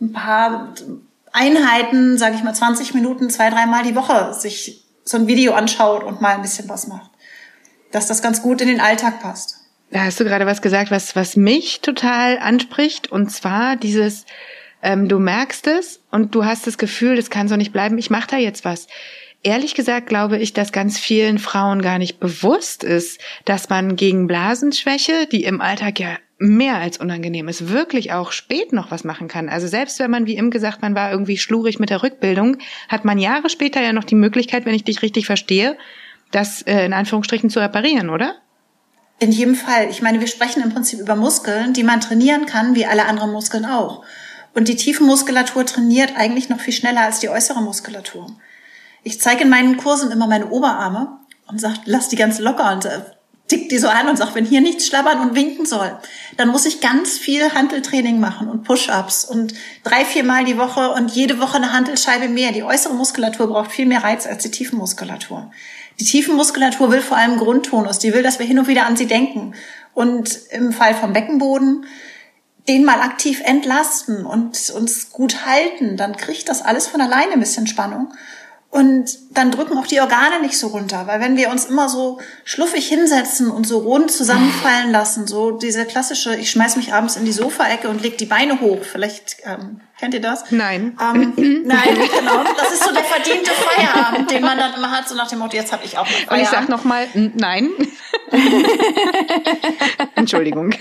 ein 0.00 0.12
paar 0.12 0.74
Einheiten, 1.32 2.18
sage 2.18 2.36
ich 2.36 2.42
mal 2.42 2.54
20 2.54 2.94
Minuten, 2.94 3.30
zwei, 3.30 3.50
dreimal 3.50 3.82
die 3.82 3.94
Woche 3.94 4.34
sich 4.34 4.84
so 5.04 5.16
ein 5.16 5.26
Video 5.26 5.52
anschaut 5.52 6.02
und 6.02 6.20
mal 6.20 6.34
ein 6.34 6.42
bisschen 6.42 6.68
was 6.68 6.86
macht. 6.86 7.10
Dass 7.92 8.06
das 8.06 8.22
ganz 8.22 8.42
gut 8.42 8.60
in 8.60 8.68
den 8.68 8.80
Alltag 8.80 9.20
passt. 9.20 9.60
Da 9.90 10.00
hast 10.04 10.18
du 10.18 10.24
gerade 10.24 10.46
was 10.46 10.62
gesagt, 10.62 10.90
was, 10.90 11.14
was 11.14 11.36
mich 11.36 11.80
total 11.80 12.38
anspricht, 12.38 13.12
und 13.12 13.30
zwar 13.30 13.76
dieses, 13.76 14.26
ähm, 14.82 15.08
du 15.08 15.18
merkst 15.18 15.66
es 15.68 16.00
und 16.10 16.34
du 16.34 16.44
hast 16.44 16.66
das 16.66 16.76
Gefühl, 16.76 17.16
das 17.16 17.30
kann 17.30 17.48
so 17.48 17.56
nicht 17.56 17.72
bleiben, 17.72 17.96
ich 17.98 18.10
mache 18.10 18.26
da 18.28 18.36
jetzt 18.36 18.64
was 18.64 18.88
ehrlich 19.46 19.74
gesagt 19.74 20.08
glaube 20.08 20.38
ich, 20.38 20.52
dass 20.52 20.72
ganz 20.72 20.98
vielen 20.98 21.38
Frauen 21.38 21.80
gar 21.80 21.98
nicht 21.98 22.18
bewusst 22.18 22.82
ist, 22.82 23.20
dass 23.44 23.68
man 23.68 23.96
gegen 23.96 24.26
Blasenschwäche, 24.26 25.26
die 25.30 25.44
im 25.44 25.60
Alltag 25.60 26.00
ja 26.00 26.18
mehr 26.38 26.76
als 26.76 26.98
unangenehm 26.98 27.48
ist, 27.48 27.70
wirklich 27.70 28.12
auch 28.12 28.32
spät 28.32 28.72
noch 28.72 28.90
was 28.90 29.04
machen 29.04 29.28
kann. 29.28 29.48
Also 29.48 29.68
selbst 29.68 29.98
wenn 30.00 30.10
man, 30.10 30.26
wie 30.26 30.36
im 30.36 30.50
gesagt, 30.50 30.82
man 30.82 30.94
war 30.94 31.10
irgendwie 31.10 31.38
schlurig 31.38 31.78
mit 31.78 31.88
der 31.88 32.02
Rückbildung, 32.02 32.58
hat 32.88 33.04
man 33.04 33.18
Jahre 33.18 33.48
später 33.48 33.80
ja 33.80 33.92
noch 33.92 34.04
die 34.04 34.16
Möglichkeit, 34.16 34.66
wenn 34.66 34.74
ich 34.74 34.84
dich 34.84 35.00
richtig 35.00 35.24
verstehe, 35.26 35.78
das 36.32 36.62
äh, 36.62 36.84
in 36.84 36.92
Anführungsstrichen 36.92 37.48
zu 37.48 37.60
reparieren, 37.60 38.10
oder? 38.10 38.34
In 39.18 39.32
jedem 39.32 39.54
Fall. 39.54 39.88
Ich 39.88 40.02
meine, 40.02 40.20
wir 40.20 40.26
sprechen 40.26 40.62
im 40.62 40.74
Prinzip 40.74 40.98
über 40.98 41.16
Muskeln, 41.16 41.72
die 41.72 41.84
man 41.84 42.02
trainieren 42.02 42.44
kann, 42.44 42.74
wie 42.74 42.84
alle 42.84 43.06
anderen 43.06 43.32
Muskeln 43.32 43.64
auch. 43.64 44.04
Und 44.52 44.68
die 44.68 44.76
Tiefenmuskulatur 44.76 45.64
trainiert 45.64 46.14
eigentlich 46.16 46.50
noch 46.50 46.60
viel 46.60 46.74
schneller 46.74 47.02
als 47.02 47.20
die 47.20 47.30
äußere 47.30 47.62
Muskulatur. 47.62 48.26
Ich 49.06 49.20
zeige 49.20 49.44
in 49.44 49.50
meinen 49.50 49.76
Kursen 49.76 50.10
immer 50.10 50.26
meine 50.26 50.50
Oberarme 50.50 51.20
und 51.46 51.60
sage, 51.60 51.78
lass 51.84 52.08
die 52.08 52.16
ganz 52.16 52.40
locker 52.40 52.72
und 52.72 52.86
äh, 52.86 53.02
tickt 53.46 53.70
die 53.70 53.78
so 53.78 53.86
an 53.86 54.08
und 54.08 54.16
sagt, 54.16 54.34
wenn 54.34 54.44
hier 54.44 54.60
nichts 54.60 54.88
schlabbern 54.88 55.20
und 55.20 55.36
winken 55.36 55.64
soll, 55.64 55.96
dann 56.36 56.48
muss 56.48 56.66
ich 56.66 56.80
ganz 56.80 57.16
viel 57.16 57.54
Hanteltraining 57.54 58.18
machen 58.18 58.48
und 58.48 58.64
Push-ups 58.64 59.24
und 59.24 59.54
drei, 59.84 60.04
viermal 60.04 60.44
die 60.44 60.58
Woche 60.58 60.90
und 60.90 61.12
jede 61.12 61.38
Woche 61.38 61.58
eine 61.58 61.72
Hantelscheibe 61.72 62.28
mehr. 62.28 62.50
Die 62.50 62.64
äußere 62.64 62.94
Muskulatur 62.94 63.46
braucht 63.46 63.70
viel 63.70 63.86
mehr 63.86 64.02
Reiz 64.02 64.26
als 64.26 64.42
die 64.42 64.50
Tiefenmuskulatur. 64.50 65.52
Die 66.00 66.04
Tiefenmuskulatur 66.04 66.90
will 66.90 67.00
vor 67.00 67.16
allem 67.16 67.36
Grundtonus. 67.36 68.00
Die 68.00 68.12
will, 68.12 68.24
dass 68.24 68.40
wir 68.40 68.46
hin 68.46 68.58
und 68.58 68.66
wieder 68.66 68.86
an 68.86 68.96
sie 68.96 69.06
denken. 69.06 69.54
Und 69.94 70.36
im 70.50 70.72
Fall 70.72 70.96
vom 70.96 71.12
Beckenboden 71.12 71.86
den 72.66 72.84
mal 72.84 73.00
aktiv 73.00 73.40
entlasten 73.44 74.26
und 74.26 74.70
uns 74.70 75.10
gut 75.10 75.46
halten, 75.46 75.96
dann 75.96 76.16
kriegt 76.16 76.48
das 76.48 76.62
alles 76.62 76.88
von 76.88 77.00
alleine 77.00 77.34
ein 77.34 77.40
bisschen 77.40 77.68
Spannung. 77.68 78.12
Und 78.70 79.18
dann 79.30 79.50
drücken 79.50 79.78
auch 79.78 79.86
die 79.86 80.00
Organe 80.00 80.40
nicht 80.42 80.58
so 80.58 80.66
runter, 80.68 81.06
weil 81.06 81.20
wenn 81.20 81.36
wir 81.36 81.50
uns 81.50 81.66
immer 81.66 81.88
so 81.88 82.18
schluffig 82.44 82.86
hinsetzen 82.86 83.50
und 83.50 83.66
so 83.66 83.78
rund 83.78 84.10
zusammenfallen 84.10 84.90
lassen, 84.90 85.26
so 85.26 85.52
diese 85.52 85.86
klassische, 85.86 86.36
ich 86.36 86.50
schmeiß 86.50 86.76
mich 86.76 86.92
abends 86.92 87.16
in 87.16 87.24
die 87.24 87.32
Sofaecke 87.32 87.88
und 87.88 88.02
leg 88.02 88.18
die 88.18 88.26
Beine 88.26 88.60
hoch, 88.60 88.82
vielleicht 88.82 89.36
ähm, 89.44 89.80
kennt 89.98 90.14
ihr 90.14 90.20
das? 90.20 90.50
Nein. 90.50 90.96
Ähm, 91.00 91.32
nein, 91.66 91.96
genau. 92.18 92.44
Das 92.56 92.72
ist 92.72 92.84
so 92.84 92.92
der 92.92 93.04
verdiente 93.04 93.50
Feierabend, 93.50 94.30
den 94.30 94.42
man 94.42 94.58
dann 94.58 94.74
immer 94.74 94.90
hat, 94.90 95.08
so 95.08 95.14
nach 95.14 95.28
dem 95.28 95.38
Motto, 95.38 95.56
jetzt 95.56 95.72
habe 95.72 95.84
ich 95.84 95.96
auch 95.98 96.04
mal 96.04 96.10
Feierabend. 96.10 96.32
Und 96.32 96.40
ich 96.42 96.48
sag 96.48 96.68
nochmal, 96.68 97.08
nein. 97.14 97.70
Entschuldigung. 100.14 100.74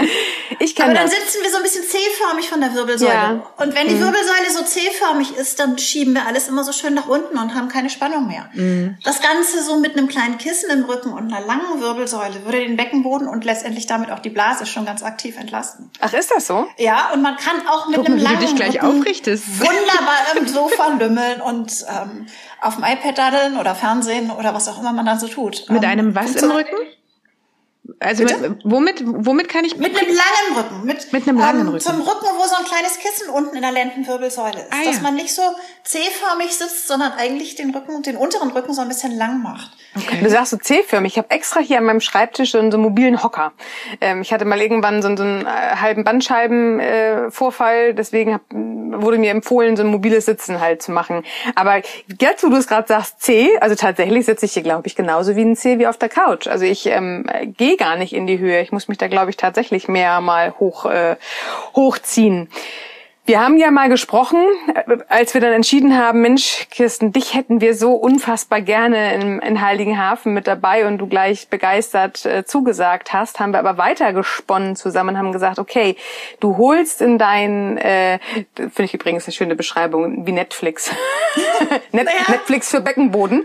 Ich 0.60 0.76
kann 0.76 0.86
Aber 0.90 0.96
dann 0.96 1.10
das. 1.10 1.16
sitzen 1.16 1.44
wir 1.44 1.52
so 1.52 1.58
ein 1.58 1.64
bisschen 1.64 1.84
C-förmig 1.84 2.50
von 2.50 2.62
der 2.62 2.74
Wirbelsäule. 2.74 3.14
Ja. 3.14 3.44
Und 3.58 3.76
wenn 3.76 3.88
die 3.88 4.00
Wirbelsäule 4.00 4.50
so 4.52 4.64
C-förmig 4.64 5.36
ist, 5.36 5.60
dann 5.60 5.78
schieben 5.78 6.14
wir 6.14 6.26
alles 6.26 6.48
immer 6.48 6.64
so 6.64 6.72
schön 6.72 6.94
nach 6.94 7.08
unten 7.08 7.38
und 7.38 7.54
haben 7.54 7.70
keine 7.70 7.90
Spannung 7.90 8.28
mehr. 8.28 8.50
Das 9.04 9.22
Ganze 9.22 9.64
so 9.64 9.78
mit 9.78 9.98
einem 9.98 10.08
kleinen 10.08 10.38
Kissen 10.38 10.70
im 10.70 10.86
Rücken 10.86 11.12
und 11.12 11.32
einer 11.34 11.46
langen 11.46 11.82
Wirbelsäule 11.82 12.46
würde 12.46 12.60
den 12.60 12.78
Beckenboden 12.78 13.28
und 13.28 13.46
letztendlich 13.46 13.88
damit 13.88 14.12
auch 14.12 14.20
die 14.20 14.30
Blase 14.30 14.66
schon 14.66 14.86
ganz 14.86 15.04
aktiv 15.04 15.38
entlasten. 15.38 15.90
Ach, 16.00 16.14
ist 16.14 16.32
das 16.32 16.48
so? 16.48 16.68
Ja, 16.78 17.12
und 17.14 17.22
man 17.22 17.36
kann 17.38 17.68
auch 17.68 17.88
mit 17.88 17.98
Guck 17.98 18.08
einem 18.08 18.18
langen 18.18 18.40
dich 18.40 18.56
gleich 18.56 18.82
Rücken 18.82 19.05
aufrichtest. 19.06 19.60
wunderbar 19.60 20.38
im 20.38 20.48
Sofa 20.48 20.88
lümmeln 21.00 21.42
und 21.42 21.86
ähm, 21.90 22.28
auf 22.62 22.76
dem 22.76 22.84
iPad 22.84 23.18
daddeln 23.18 23.58
oder 23.58 23.76
Fernsehen 23.76 24.32
oder 24.32 24.54
was 24.54 24.68
auch 24.68 24.80
immer 24.80 24.94
man 24.94 25.06
dann 25.06 25.20
so 25.20 25.28
tut. 25.28 25.70
Mit 25.70 25.84
Ähm, 25.84 25.90
einem 25.90 26.16
was 26.16 26.36
im 26.36 26.52
Rücken? 26.52 26.76
Also 28.00 28.24
mit, 28.24 28.36
womit, 28.64 29.04
womit 29.06 29.48
kann 29.48 29.64
ich 29.64 29.78
Mit 29.78 29.96
einem 29.96 30.08
langen 30.08 30.58
Rücken. 30.58 30.86
Mit, 30.86 31.14
Mit 31.14 31.28
einem 31.28 31.38
langen 31.38 31.62
ähm, 31.62 31.68
Rücken. 31.68 31.82
Zum 31.82 32.02
Rücken, 32.02 32.26
wo 32.38 32.48
so 32.48 32.56
ein 32.56 32.66
kleines 32.66 32.98
Kissen 32.98 33.30
unten 33.30 33.56
in 33.56 33.62
der 33.62 33.72
Lendenwirbelsäule 33.72 34.60
ist. 34.60 34.74
Ah, 34.74 34.84
ja. 34.84 34.92
Dass 34.92 35.02
man 35.02 35.16
nicht 35.16 35.34
so 35.34 35.42
C-förmig 35.84 36.56
sitzt, 36.56 36.88
sondern 36.88 37.14
eigentlich 37.14 37.56
den 37.56 37.70
Rücken, 37.76 38.02
den 38.02 38.18
unteren 38.18 38.52
Rücken 38.52 38.74
so 38.74 38.82
ein 38.82 38.88
bisschen 38.88 39.16
lang 39.16 39.42
macht. 39.44 39.72
Du 40.22 40.30
sagst 40.30 40.52
so 40.52 40.58
C-förmig. 40.58 41.14
Ich 41.14 41.18
habe 41.18 41.30
extra 41.30 41.60
hier 41.60 41.78
an 41.78 41.86
meinem 41.86 42.02
Schreibtisch 42.02 42.52
so 42.52 42.58
einen, 42.58 42.72
so 42.72 42.78
einen 42.78 42.84
mobilen 42.84 43.24
Hocker. 43.24 43.54
Ähm, 44.02 44.22
ich 44.22 44.34
hatte 44.34 44.46
mal 44.46 44.60
irgendwann 44.60 45.02
so, 45.02 45.16
so 45.16 45.24
einen 45.24 45.46
äh, 45.46 45.76
halben 45.80 46.04
Bandscheibenvorfall, 46.04 47.90
äh, 47.90 47.94
deswegen 47.94 48.34
hab, 48.34 48.42
wurde 48.52 49.20
mir 49.20 49.32
empfohlen, 49.32 49.78
so 49.78 49.84
ein 49.84 49.90
mobiles 49.90 50.26
Sitzen 50.26 50.60
halt 50.60 50.82
zu 50.82 50.92
machen. 50.92 51.24
Aber 51.54 51.82
jetzt, 52.20 52.44
wo 52.44 52.50
du 52.50 52.58
es 52.58 52.68
gerade 52.68 52.88
sagst, 52.88 53.22
C, 53.22 53.58
also 53.60 53.76
tatsächlich 53.76 54.26
sitze 54.26 54.46
ich 54.46 54.54
hier, 54.54 54.64
glaube 54.64 54.88
ich, 54.88 54.96
genauso 54.96 55.36
wie 55.36 55.44
ein 55.44 55.56
C 55.56 55.78
wie 55.80 55.88
auf 55.88 55.98
der 55.98 56.10
Couch. 56.10 56.48
Also 56.48 56.66
ich 56.66 56.88
ähm, 56.88 57.26
gehe 57.56 57.75
gar 57.78 57.98
nicht 57.98 58.14
in 58.14 58.28
die 58.28 58.40
Höhe. 58.40 58.62
Ich 58.62 58.72
muss 58.72 58.88
mich 58.88 58.98
da, 58.98 59.08
glaube 59.08 59.30
ich, 59.30 59.38
tatsächlich 59.38 59.88
mehr 59.88 60.22
mal 60.22 60.54
hoch 60.60 60.86
äh, 60.86 61.16
hochziehen. 61.76 62.50
Wir 63.28 63.42
haben 63.42 63.58
ja 63.58 63.72
mal 63.72 63.90
gesprochen, 63.90 64.38
äh, 64.76 64.98
als 65.10 65.34
wir 65.34 65.42
dann 65.42 65.52
entschieden 65.52 65.98
haben, 65.98 66.22
Mensch, 66.22 66.68
Kirsten, 66.70 67.12
dich 67.12 67.34
hätten 67.34 67.60
wir 67.60 67.74
so 67.74 67.94
unfassbar 67.94 68.62
gerne 68.62 69.16
in, 69.16 69.40
in 69.40 69.62
Heiligenhafen 69.62 70.36
mit 70.36 70.46
dabei 70.46 70.86
und 70.86 71.00
du 71.00 71.08
gleich 71.08 71.48
begeistert 71.50 72.24
äh, 72.28 72.46
zugesagt 72.46 73.14
hast, 73.14 73.40
haben 73.40 73.52
wir 73.52 73.58
aber 73.58 73.80
weitergesponnen 73.80 74.76
zusammen 74.76 75.10
und 75.16 75.18
haben 75.18 75.32
gesagt, 75.32 75.58
okay, 75.58 75.96
du 76.40 76.58
holst 76.58 77.02
in 77.02 77.18
dein, 77.18 77.78
äh, 77.80 78.20
finde 78.56 78.84
ich 78.84 78.94
übrigens 78.94 79.26
eine 79.26 79.34
schöne 79.34 79.56
Beschreibung, 79.56 80.28
wie 80.28 80.32
Netflix. 80.32 80.92
Net, 81.92 82.08
Ja. 82.08 82.32
Netflix 82.32 82.70
für 82.70 82.82
Beckenboden. 82.82 83.44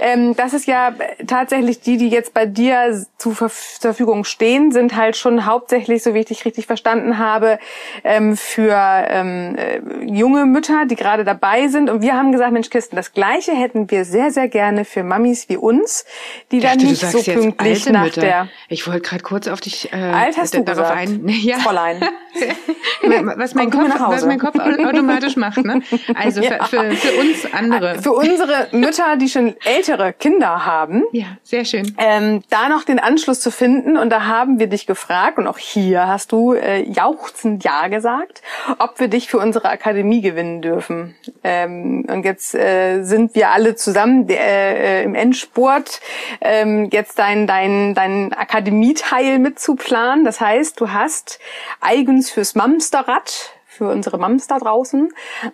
Ähm, 0.00 0.36
das 0.36 0.52
ist 0.52 0.66
ja 0.66 0.92
tatsächlich 1.26 1.80
die, 1.80 1.96
die 1.96 2.10
jetzt 2.10 2.34
bei 2.34 2.44
dir 2.44 3.06
zur 3.16 3.32
Verf- 3.32 3.80
zur 3.80 3.92
Verfügung 3.94 4.24
stehen, 4.24 4.70
sind 4.70 4.96
halt 4.96 5.16
schon 5.16 5.46
hauptsächlich, 5.46 6.02
so 6.02 6.12
wie 6.12 6.20
ich 6.20 6.26
dich 6.26 6.44
richtig 6.44 6.66
verstanden 6.66 7.18
habe, 7.18 7.58
ähm, 8.02 8.36
für 8.36 8.74
ähm, 9.14 9.56
äh, 9.56 9.80
junge 10.04 10.44
Mütter, 10.46 10.86
die 10.86 10.96
gerade 10.96 11.24
dabei 11.24 11.68
sind. 11.68 11.88
Und 11.90 12.02
wir 12.02 12.14
haben 12.14 12.32
gesagt, 12.32 12.52
Mensch, 12.52 12.70
Kirsten, 12.70 12.96
das 12.96 13.12
Gleiche 13.12 13.52
hätten 13.52 13.90
wir 13.90 14.04
sehr, 14.04 14.30
sehr 14.30 14.48
gerne 14.48 14.84
für 14.84 15.02
Mamis 15.02 15.48
wie 15.48 15.56
uns, 15.56 16.04
die 16.50 16.60
dann 16.60 16.78
nicht 16.78 17.00
so 17.04 17.22
pünktlich 17.22 17.88
nach 17.90 18.04
Mütter. 18.04 18.20
der 18.20 18.48
Ich 18.68 18.86
wollte 18.86 19.00
gerade 19.02 19.22
kurz 19.22 19.48
auf 19.48 19.60
dich 19.60 19.92
äh, 19.92 19.96
Alt 19.96 20.36
hast 20.38 20.54
du 20.54 20.62
darauf 20.62 20.82
gesagt, 20.92 20.98
ein. 21.08 21.28
Ja. 21.44 21.58
Fräulein. 21.58 22.02
was 23.36 23.54
mein, 23.54 23.70
Kopf, 23.70 23.90
was 23.98 24.24
mein 24.24 24.38
Kopf 24.38 24.56
au- 24.58 24.84
automatisch 24.88 25.36
macht. 25.36 25.58
Ne? 25.64 25.82
Also 26.14 26.42
Ja. 26.42 26.64
für, 26.64 26.90
für, 26.90 26.96
für 26.96 27.20
uns 27.20 27.52
andere. 27.52 28.00
Für 28.02 28.12
unsere 28.12 28.68
Mütter, 28.72 29.16
die 29.16 29.28
schon 29.28 29.54
ältere 29.64 30.12
Kinder 30.12 30.64
haben, 30.66 31.04
Ja, 31.12 31.26
sehr 31.42 31.64
schön. 31.64 31.94
ähm, 31.98 32.42
da 32.50 32.68
noch 32.68 32.84
den 32.84 32.98
Anschluss 32.98 33.40
zu 33.40 33.50
finden. 33.50 33.96
Und 33.96 34.10
da 34.10 34.24
haben 34.26 34.58
wir 34.58 34.66
dich 34.66 34.86
gefragt, 34.86 35.38
und 35.38 35.46
auch 35.46 35.58
hier 35.58 36.06
hast 36.08 36.32
du 36.32 36.54
äh, 36.54 36.82
jauchzend 36.82 37.64
Ja 37.64 37.88
gesagt, 37.88 38.42
ob 38.78 38.98
wir 39.00 39.03
dich 39.08 39.28
für 39.28 39.38
unsere 39.38 39.68
Akademie 39.68 40.20
gewinnen 40.20 40.62
dürfen. 40.62 41.14
Ähm, 41.42 42.04
und 42.08 42.24
jetzt 42.24 42.54
äh, 42.54 43.02
sind 43.02 43.34
wir 43.34 43.50
alle 43.50 43.74
zusammen 43.74 44.26
der, 44.26 44.40
äh, 44.40 45.02
im 45.04 45.14
Endspurt, 45.14 46.00
ähm, 46.40 46.88
jetzt 46.92 47.18
dein, 47.18 47.46
dein, 47.46 47.94
dein 47.94 48.32
Akademieteil 48.32 49.38
mitzuplanen. 49.38 50.24
Das 50.24 50.40
heißt, 50.40 50.80
du 50.80 50.90
hast 50.92 51.38
eigens 51.80 52.30
fürs 52.30 52.54
Mamsterrad 52.54 53.50
für 53.66 53.88
unsere 53.88 54.18
Mams 54.18 54.46
da 54.46 54.58
draußen 54.58 55.08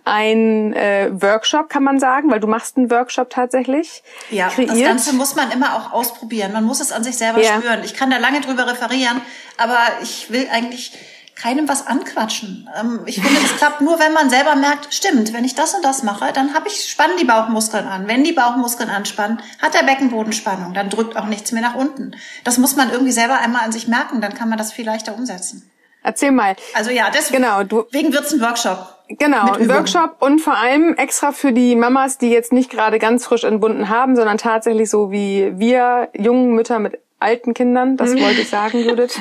ein 0.04 0.74
äh, 0.74 1.08
Workshop, 1.10 1.70
kann 1.70 1.82
man 1.82 1.98
sagen, 1.98 2.30
weil 2.30 2.38
du 2.40 2.46
machst 2.46 2.76
einen 2.76 2.90
Workshop 2.90 3.30
tatsächlich 3.30 4.02
Ja, 4.28 4.48
kreiert. 4.48 4.70
das 4.72 4.78
Ganze 4.82 5.14
muss 5.14 5.36
man 5.36 5.50
immer 5.50 5.74
auch 5.76 5.92
ausprobieren. 5.92 6.52
Man 6.52 6.64
muss 6.64 6.80
es 6.80 6.92
an 6.92 7.02
sich 7.02 7.16
selber 7.16 7.40
Ja. 7.40 7.56
spüren. 7.58 7.80
Ich 7.82 7.94
kann 7.94 8.10
da 8.10 8.18
lange 8.18 8.42
drüber 8.42 8.66
referieren, 8.70 9.22
aber 9.56 9.78
ich 10.02 10.30
will 10.30 10.46
eigentlich 10.52 10.92
keinem 11.40 11.68
was 11.68 11.86
anquatschen. 11.86 12.68
Ähm, 12.78 13.00
ich 13.06 13.20
finde, 13.22 13.40
es 13.44 13.56
klappt 13.56 13.80
nur, 13.80 13.98
wenn 13.98 14.12
man 14.12 14.28
selber 14.30 14.56
merkt, 14.56 14.92
stimmt, 14.92 15.32
wenn 15.32 15.44
ich 15.44 15.54
das 15.54 15.74
und 15.74 15.84
das 15.84 16.02
mache, 16.02 16.32
dann 16.32 16.54
habe 16.54 16.68
ich, 16.68 16.88
spannen 16.90 17.16
die 17.18 17.24
Bauchmuskeln 17.24 17.86
an. 17.86 18.08
Wenn 18.08 18.24
die 18.24 18.32
Bauchmuskeln 18.32 18.90
anspannen, 18.90 19.40
hat 19.60 19.74
der 19.74 19.84
Beckenboden 19.84 20.32
Spannung, 20.32 20.74
dann 20.74 20.90
drückt 20.90 21.16
auch 21.16 21.26
nichts 21.26 21.52
mehr 21.52 21.62
nach 21.62 21.74
unten. 21.74 22.12
Das 22.44 22.58
muss 22.58 22.76
man 22.76 22.90
irgendwie 22.90 23.12
selber 23.12 23.38
einmal 23.38 23.62
an 23.64 23.72
sich 23.72 23.88
merken, 23.88 24.20
dann 24.20 24.34
kann 24.34 24.48
man 24.48 24.58
das 24.58 24.72
viel 24.72 24.86
leichter 24.86 25.14
umsetzen. 25.14 25.70
Erzähl 26.02 26.32
mal. 26.32 26.56
Also 26.74 26.90
ja, 26.90 27.10
deswegen 27.14 27.42
Genau, 27.42 27.62
du- 27.62 27.84
wird's 27.92 28.32
ein 28.32 28.40
Workshop. 28.40 28.96
Genau, 29.08 29.52
ein. 29.52 29.68
Workshop 29.68 30.16
und 30.20 30.38
vor 30.40 30.56
allem 30.56 30.94
extra 30.94 31.32
für 31.32 31.52
die 31.52 31.74
Mamas, 31.76 32.16
die 32.16 32.30
jetzt 32.30 32.52
nicht 32.52 32.70
gerade 32.70 32.98
ganz 32.98 33.26
frisch 33.26 33.44
entbunden 33.44 33.88
haben, 33.88 34.16
sondern 34.16 34.38
tatsächlich 34.38 34.88
so 34.88 35.10
wie 35.10 35.52
wir 35.56 36.08
jungen 36.16 36.54
Mütter 36.54 36.78
mit 36.78 36.98
alten 37.20 37.54
Kindern, 37.54 37.96
das 37.96 38.10
wollte 38.14 38.40
ich 38.40 38.48
sagen, 38.48 38.78
Judith. 38.82 39.18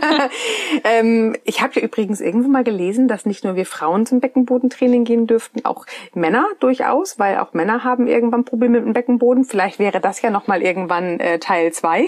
ähm, 0.84 1.36
ich 1.44 1.60
habe 1.60 1.74
ja 1.74 1.82
übrigens 1.82 2.20
irgendwo 2.20 2.48
mal 2.48 2.64
gelesen, 2.64 3.08
dass 3.08 3.26
nicht 3.26 3.44
nur 3.44 3.56
wir 3.56 3.66
Frauen 3.66 4.06
zum 4.06 4.20
Beckenbodentraining 4.20 5.04
gehen 5.04 5.26
dürften, 5.26 5.64
auch 5.64 5.86
Männer 6.14 6.46
durchaus, 6.60 7.18
weil 7.18 7.38
auch 7.38 7.52
Männer 7.52 7.84
haben 7.84 8.06
irgendwann 8.06 8.44
Probleme 8.44 8.78
mit 8.78 8.86
dem 8.86 8.92
Beckenboden. 8.92 9.44
Vielleicht 9.44 9.78
wäre 9.78 10.00
das 10.00 10.22
ja 10.22 10.30
nochmal 10.30 10.62
irgendwann 10.62 11.20
äh, 11.20 11.38
Teil 11.38 11.72
zwei. 11.72 12.06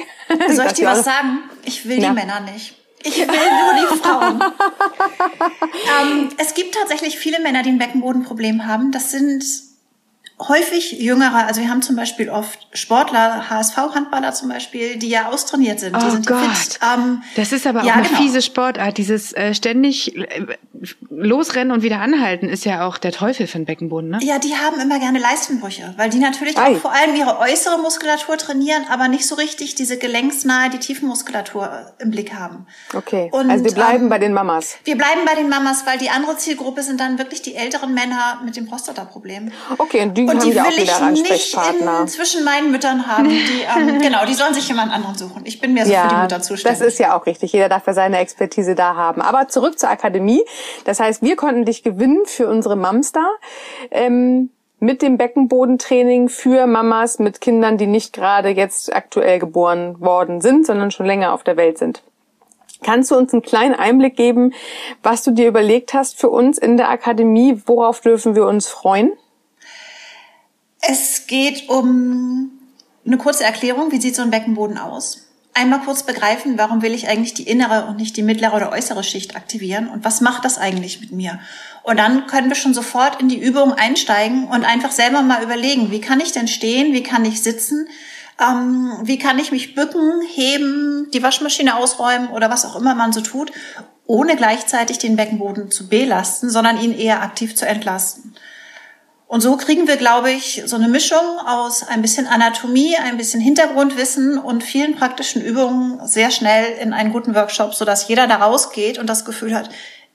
Soll 0.48 0.66
ich 0.66 0.72
dir 0.74 0.86
was 0.86 1.04
sagen? 1.04 1.40
Ich 1.64 1.88
will 1.88 2.00
Ja. 2.00 2.10
die 2.10 2.14
Männer 2.14 2.40
nicht. 2.40 2.76
Ich 3.02 3.18
will 3.18 3.26
nur 3.26 3.92
die 3.92 3.98
Frauen. 4.00 4.40
ähm, 6.02 6.28
es 6.38 6.54
gibt 6.54 6.74
tatsächlich 6.74 7.16
viele 7.18 7.40
Männer, 7.40 7.62
die 7.62 7.70
ein 7.70 7.78
Beckenbodenproblem 7.78 8.66
haben. 8.66 8.90
Das 8.90 9.10
sind 9.12 9.44
häufig 10.40 10.92
jüngere, 10.92 11.46
also 11.46 11.60
wir 11.60 11.68
haben 11.68 11.82
zum 11.82 11.96
Beispiel 11.96 12.30
oft 12.30 12.68
Sportler, 12.72 13.50
HSV-Handballer 13.50 14.32
zum 14.32 14.48
Beispiel, 14.48 14.96
die 14.96 15.08
ja 15.08 15.28
austrainiert 15.28 15.80
sind. 15.80 15.96
die 15.96 16.06
Oh 16.06 16.10
sind 16.10 16.26
Gott. 16.26 16.38
fit. 16.56 16.78
Ähm, 16.82 17.22
Das 17.36 17.52
ist 17.52 17.66
aber 17.66 17.80
auch 17.82 17.84
ja, 17.84 17.94
eine 17.94 18.06
genau. 18.08 18.20
fiese 18.20 18.42
Sportart. 18.42 18.98
Dieses 18.98 19.32
äh, 19.32 19.52
ständig 19.54 20.16
äh, 20.16 20.46
losrennen 21.10 21.72
und 21.72 21.82
wieder 21.82 22.00
anhalten 22.00 22.48
ist 22.48 22.64
ja 22.64 22.86
auch 22.86 22.98
der 22.98 23.12
Teufel 23.12 23.46
für 23.46 23.58
den 23.58 23.64
Beckenboden, 23.64 24.10
ne? 24.10 24.18
Ja, 24.22 24.38
die 24.38 24.54
haben 24.56 24.80
immer 24.80 24.98
gerne 24.98 25.18
Leistenbrüche, 25.18 25.94
weil 25.96 26.10
die 26.10 26.18
natürlich 26.18 26.56
Ei. 26.56 26.76
auch 26.76 26.80
vor 26.80 26.92
allem 26.92 27.14
ihre 27.16 27.38
äußere 27.38 27.78
Muskulatur 27.78 28.36
trainieren, 28.36 28.84
aber 28.88 29.08
nicht 29.08 29.26
so 29.26 29.34
richtig 29.34 29.74
diese 29.74 29.98
gelenksnahe, 29.98 30.70
die 30.70 30.78
Tiefenmuskulatur 30.78 31.92
im 31.98 32.10
Blick 32.10 32.34
haben. 32.34 32.66
Okay, 32.94 33.28
Und, 33.32 33.50
also 33.50 33.64
wir 33.64 33.72
bleiben 33.72 34.04
ähm, 34.04 34.08
bei 34.08 34.18
den 34.18 34.32
Mamas. 34.32 34.76
Wir 34.84 34.96
bleiben 34.96 35.22
bei 35.26 35.34
den 35.34 35.48
Mamas, 35.48 35.84
weil 35.86 35.98
die 35.98 36.10
andere 36.10 36.36
Zielgruppe 36.36 36.82
sind 36.82 37.00
dann 37.00 37.18
wirklich 37.18 37.42
die 37.42 37.54
älteren 37.56 37.92
Männer 37.92 38.40
mit 38.44 38.56
dem 38.56 38.66
Prostataproblem. 38.66 39.50
Okay, 39.78 40.02
und 40.02 40.16
die 40.16 40.27
Und 40.28 40.40
haben 40.40 40.50
die 40.50 40.56
ja 40.56 40.62
auch 40.62 40.66
will 40.68 40.82
wieder 40.82 40.82
ich 40.82 41.00
nicht 41.00 41.30
Ansprechpartner. 41.30 42.00
in, 42.02 42.08
zwischen 42.08 42.44
meinen 42.44 42.70
Müttern 42.70 43.06
haben. 43.06 43.28
Die, 43.28 43.64
ähm, 43.76 43.98
genau, 44.00 44.24
die 44.26 44.34
sollen 44.34 44.54
sich 44.54 44.68
jemand 44.68 44.92
anderen 44.92 45.16
suchen. 45.16 45.42
Ich 45.44 45.60
bin 45.60 45.74
mehr 45.74 45.86
so 45.86 45.92
für 45.92 46.08
die 46.08 46.14
Mutter 46.14 46.40
zuständig. 46.40 46.78
Das 46.78 46.86
ist 46.86 46.98
ja 46.98 47.16
auch 47.16 47.26
richtig. 47.26 47.52
Jeder 47.52 47.68
darf 47.68 47.86
ja 47.86 47.94
seine 47.94 48.18
Expertise 48.18 48.74
da 48.74 48.94
haben. 48.94 49.22
Aber 49.22 49.48
zurück 49.48 49.78
zur 49.78 49.90
Akademie. 49.90 50.42
Das 50.84 51.00
heißt, 51.00 51.22
wir 51.22 51.36
konnten 51.36 51.64
dich 51.64 51.82
gewinnen 51.82 52.26
für 52.26 52.48
unsere 52.48 52.76
Mamster. 52.76 53.26
Ähm, 53.90 54.50
mit 54.80 55.02
dem 55.02 55.16
Beckenbodentraining 55.16 56.28
für 56.28 56.66
Mamas 56.66 57.18
mit 57.18 57.40
Kindern, 57.40 57.78
die 57.78 57.86
nicht 57.86 58.12
gerade 58.12 58.50
jetzt 58.50 58.94
aktuell 58.94 59.40
geboren 59.40 60.00
worden 60.00 60.40
sind, 60.40 60.66
sondern 60.66 60.92
schon 60.92 61.06
länger 61.06 61.32
auf 61.32 61.42
der 61.42 61.56
Welt 61.56 61.78
sind. 61.78 62.02
Kannst 62.82 63.10
du 63.10 63.16
uns 63.16 63.32
einen 63.32 63.42
kleinen 63.42 63.74
Einblick 63.74 64.16
geben, 64.16 64.54
was 65.02 65.24
du 65.24 65.32
dir 65.32 65.48
überlegt 65.48 65.94
hast 65.94 66.18
für 66.18 66.30
uns 66.30 66.58
in 66.58 66.76
der 66.76 66.90
Akademie? 66.90 67.60
Worauf 67.66 68.00
dürfen 68.00 68.36
wir 68.36 68.46
uns 68.46 68.68
freuen? 68.68 69.12
Es 70.80 71.26
geht 71.26 71.68
um 71.68 72.50
eine 73.04 73.18
kurze 73.18 73.44
Erklärung. 73.44 73.90
Wie 73.90 74.00
sieht 74.00 74.16
so 74.16 74.22
ein 74.22 74.30
Beckenboden 74.30 74.78
aus? 74.78 75.28
einmal 75.58 75.80
kurz 75.80 76.04
begreifen, 76.04 76.56
warum 76.56 76.82
will 76.82 76.94
ich 76.94 77.08
eigentlich 77.08 77.34
die 77.34 77.48
innere 77.48 77.86
und 77.86 77.96
nicht 77.96 78.16
die 78.16 78.22
mittlere 78.22 78.54
oder 78.54 78.72
äußere 78.72 79.02
Schicht 79.02 79.34
aktivieren 79.34 79.88
und 79.88 80.04
was 80.04 80.20
macht 80.20 80.44
das 80.44 80.56
eigentlich 80.56 81.00
mit 81.00 81.10
mir? 81.10 81.40
Und 81.82 81.98
dann 81.98 82.26
können 82.26 82.48
wir 82.48 82.54
schon 82.54 82.74
sofort 82.74 83.20
in 83.20 83.28
die 83.28 83.40
Übung 83.40 83.72
einsteigen 83.72 84.46
und 84.46 84.64
einfach 84.64 84.92
selber 84.92 85.22
mal 85.22 85.42
überlegen, 85.42 85.90
wie 85.90 86.00
kann 86.00 86.20
ich 86.20 86.32
denn 86.32 86.46
stehen, 86.46 86.92
wie 86.92 87.02
kann 87.02 87.24
ich 87.24 87.42
sitzen, 87.42 87.88
ähm, 88.40 88.98
wie 89.02 89.18
kann 89.18 89.38
ich 89.38 89.50
mich 89.50 89.74
bücken, 89.74 90.22
heben, 90.22 91.10
die 91.12 91.22
Waschmaschine 91.22 91.76
ausräumen 91.76 92.28
oder 92.28 92.50
was 92.50 92.64
auch 92.64 92.76
immer 92.76 92.94
man 92.94 93.12
so 93.12 93.20
tut, 93.20 93.50
ohne 94.06 94.36
gleichzeitig 94.36 94.98
den 94.98 95.16
Beckenboden 95.16 95.70
zu 95.72 95.88
belasten, 95.88 96.50
sondern 96.50 96.80
ihn 96.80 96.96
eher 96.96 97.20
aktiv 97.22 97.56
zu 97.56 97.66
entlasten. 97.66 98.34
Und 99.28 99.42
so 99.42 99.58
kriegen 99.58 99.86
wir, 99.86 99.98
glaube 99.98 100.30
ich, 100.32 100.62
so 100.64 100.76
eine 100.76 100.88
Mischung 100.88 101.38
aus 101.46 101.86
ein 101.86 102.00
bisschen 102.00 102.26
Anatomie, 102.26 102.96
ein 102.96 103.18
bisschen 103.18 103.42
Hintergrundwissen 103.42 104.38
und 104.38 104.64
vielen 104.64 104.96
praktischen 104.96 105.42
Übungen 105.42 106.00
sehr 106.06 106.30
schnell 106.30 106.78
in 106.80 106.94
einen 106.94 107.12
guten 107.12 107.34
Workshop, 107.34 107.74
sodass 107.74 108.08
jeder 108.08 108.26
da 108.26 108.36
rausgeht 108.36 108.96
und 108.96 109.06
das 109.06 109.26
Gefühl 109.26 109.54
hat, 109.54 109.68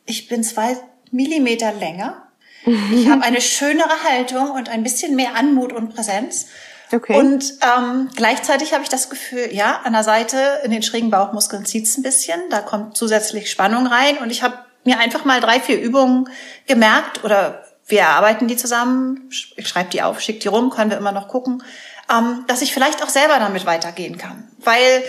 ich 0.05 0.27
bin 0.27 0.43
zwei 0.43 0.77
Millimeter 1.11 1.71
länger, 1.73 2.23
ich 2.65 3.07
habe 3.07 3.21
eine 3.21 3.39
schönere 3.39 4.03
Haltung 4.09 4.49
und 4.49 4.69
ein 4.69 4.81
bisschen 4.81 5.15
mehr 5.15 5.35
Anmut 5.35 5.73
und 5.73 5.93
Präsenz. 5.93 6.47
Okay. 6.91 7.15
Und 7.15 7.53
ähm, 7.61 8.09
gleichzeitig 8.15 8.73
habe 8.73 8.83
ich 8.83 8.89
das 8.89 9.11
Gefühl, 9.11 9.49
ja, 9.51 9.81
an 9.83 9.93
der 9.93 10.03
Seite 10.03 10.37
in 10.63 10.71
den 10.71 10.81
schrägen 10.81 11.11
Bauchmuskeln 11.11 11.65
zieht's 11.65 11.97
ein 11.97 12.03
bisschen, 12.03 12.39
da 12.49 12.61
kommt 12.61 12.97
zusätzlich 12.97 13.51
Spannung 13.51 13.85
rein 13.85 14.17
und 14.17 14.31
ich 14.31 14.41
habe 14.41 14.57
mir 14.85 14.99
einfach 14.99 15.23
mal 15.23 15.39
drei, 15.39 15.59
vier 15.59 15.79
Übungen 15.79 16.29
gemerkt 16.67 17.23
oder 17.23 17.62
wir 17.87 18.01
erarbeiten 18.01 18.47
die 18.47 18.57
zusammen, 18.57 19.29
ich 19.29 19.67
schreibe 19.67 19.89
die 19.89 20.01
auf, 20.01 20.21
schicke 20.21 20.39
die 20.39 20.47
rum, 20.47 20.69
können 20.69 20.89
wir 20.89 20.97
immer 20.97 21.11
noch 21.11 21.27
gucken, 21.27 21.63
ähm, 22.11 22.45
dass 22.47 22.61
ich 22.61 22.73
vielleicht 22.73 23.03
auch 23.03 23.09
selber 23.09 23.39
damit 23.39 23.65
weitergehen 23.65 24.17
kann. 24.17 24.47
Weil 24.59 25.03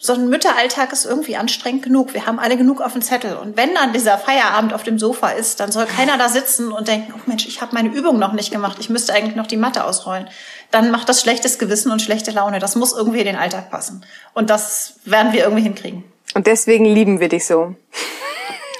so 0.00 0.12
ein 0.12 0.28
Mütteralltag 0.28 0.92
ist 0.92 1.04
irgendwie 1.04 1.36
anstrengend 1.36 1.82
genug. 1.82 2.14
Wir 2.14 2.26
haben 2.26 2.38
alle 2.38 2.56
genug 2.56 2.80
auf 2.80 2.92
dem 2.92 3.02
Zettel. 3.02 3.36
Und 3.36 3.56
wenn 3.56 3.74
dann 3.74 3.92
dieser 3.92 4.16
Feierabend 4.16 4.72
auf 4.72 4.84
dem 4.84 4.98
Sofa 4.98 5.30
ist, 5.30 5.58
dann 5.58 5.72
soll 5.72 5.86
keiner 5.86 6.16
da 6.16 6.28
sitzen 6.28 6.70
und 6.70 6.86
denken, 6.86 7.12
oh 7.16 7.20
Mensch, 7.26 7.48
ich 7.48 7.60
habe 7.60 7.74
meine 7.74 7.88
Übung 7.88 8.18
noch 8.18 8.32
nicht 8.32 8.52
gemacht, 8.52 8.76
ich 8.78 8.90
müsste 8.90 9.12
eigentlich 9.12 9.34
noch 9.34 9.48
die 9.48 9.56
Matte 9.56 9.84
ausrollen. 9.84 10.28
Dann 10.70 10.92
macht 10.92 11.08
das 11.08 11.20
schlechtes 11.20 11.58
Gewissen 11.58 11.90
und 11.90 12.00
schlechte 12.00 12.30
Laune. 12.30 12.60
Das 12.60 12.76
muss 12.76 12.92
irgendwie 12.92 13.18
in 13.18 13.26
den 13.26 13.36
Alltag 13.36 13.70
passen. 13.70 14.04
Und 14.34 14.50
das 14.50 14.94
werden 15.04 15.32
wir 15.32 15.42
irgendwie 15.42 15.64
hinkriegen. 15.64 16.04
Und 16.34 16.46
deswegen 16.46 16.84
lieben 16.84 17.18
wir 17.18 17.28
dich 17.28 17.46
so. 17.46 17.74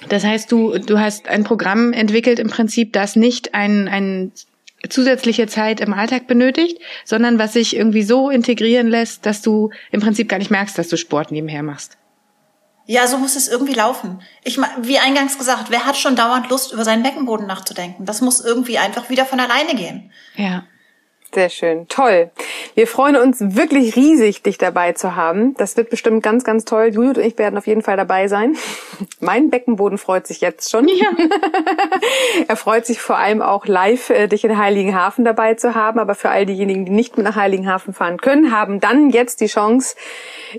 Das 0.08 0.24
heißt, 0.24 0.50
du, 0.50 0.78
du 0.78 0.98
hast 0.98 1.28
ein 1.28 1.44
Programm 1.44 1.92
entwickelt 1.92 2.38
im 2.38 2.48
Prinzip, 2.48 2.92
das 2.92 3.16
nicht 3.16 3.54
ein, 3.54 3.88
ein 3.88 4.32
zusätzliche 4.88 5.46
Zeit 5.46 5.80
im 5.80 5.92
Alltag 5.92 6.26
benötigt, 6.26 6.80
sondern 7.04 7.38
was 7.38 7.52
sich 7.52 7.76
irgendwie 7.76 8.02
so 8.02 8.30
integrieren 8.30 8.88
lässt, 8.88 9.26
dass 9.26 9.42
du 9.42 9.70
im 9.90 10.00
Prinzip 10.00 10.28
gar 10.28 10.38
nicht 10.38 10.50
merkst, 10.50 10.78
dass 10.78 10.88
du 10.88 10.96
Sport 10.96 11.32
nebenher 11.32 11.62
machst. 11.62 11.98
Ja, 12.86 13.06
so 13.06 13.18
muss 13.18 13.36
es 13.36 13.48
irgendwie 13.48 13.74
laufen. 13.74 14.22
Ich 14.44 14.58
wie 14.78 14.98
eingangs 14.98 15.36
gesagt, 15.36 15.66
wer 15.68 15.84
hat 15.84 15.98
schon 15.98 16.16
dauernd 16.16 16.48
Lust, 16.48 16.72
über 16.72 16.84
seinen 16.84 17.02
Beckenboden 17.02 17.46
nachzudenken? 17.46 18.06
Das 18.06 18.22
muss 18.22 18.40
irgendwie 18.40 18.78
einfach 18.78 19.10
wieder 19.10 19.26
von 19.26 19.40
alleine 19.40 19.74
gehen. 19.74 20.10
Ja. 20.36 20.64
Sehr 21.34 21.50
schön. 21.50 21.86
Toll. 21.88 22.30
Wir 22.74 22.86
freuen 22.86 23.16
uns 23.16 23.36
wirklich 23.40 23.96
riesig, 23.96 24.42
dich 24.42 24.56
dabei 24.56 24.92
zu 24.92 25.14
haben. 25.14 25.54
Das 25.54 25.76
wird 25.76 25.90
bestimmt 25.90 26.22
ganz, 26.22 26.42
ganz 26.42 26.64
toll. 26.64 26.90
Judith 26.92 27.18
und 27.18 27.24
ich 27.24 27.36
werden 27.36 27.58
auf 27.58 27.66
jeden 27.66 27.82
Fall 27.82 27.98
dabei 27.98 28.28
sein. 28.28 28.56
Mein 29.20 29.50
Beckenboden 29.50 29.98
freut 29.98 30.26
sich 30.26 30.40
jetzt 30.40 30.70
schon. 30.70 30.88
Ja. 30.88 31.06
er 32.48 32.56
freut 32.56 32.86
sich 32.86 33.00
vor 33.00 33.18
allem 33.18 33.42
auch 33.42 33.66
live, 33.66 34.08
äh, 34.08 34.26
dich 34.26 34.44
in 34.44 34.56
Heiligenhafen 34.56 35.24
dabei 35.24 35.54
zu 35.54 35.74
haben. 35.74 35.98
Aber 35.98 36.14
für 36.14 36.30
all 36.30 36.46
diejenigen, 36.46 36.86
die 36.86 36.92
nicht 36.92 37.18
mit 37.18 37.24
nach 37.24 37.36
Heiligenhafen 37.36 37.92
fahren 37.92 38.16
können, 38.18 38.50
haben 38.50 38.80
dann 38.80 39.10
jetzt 39.10 39.42
die 39.42 39.48
Chance, 39.48 39.96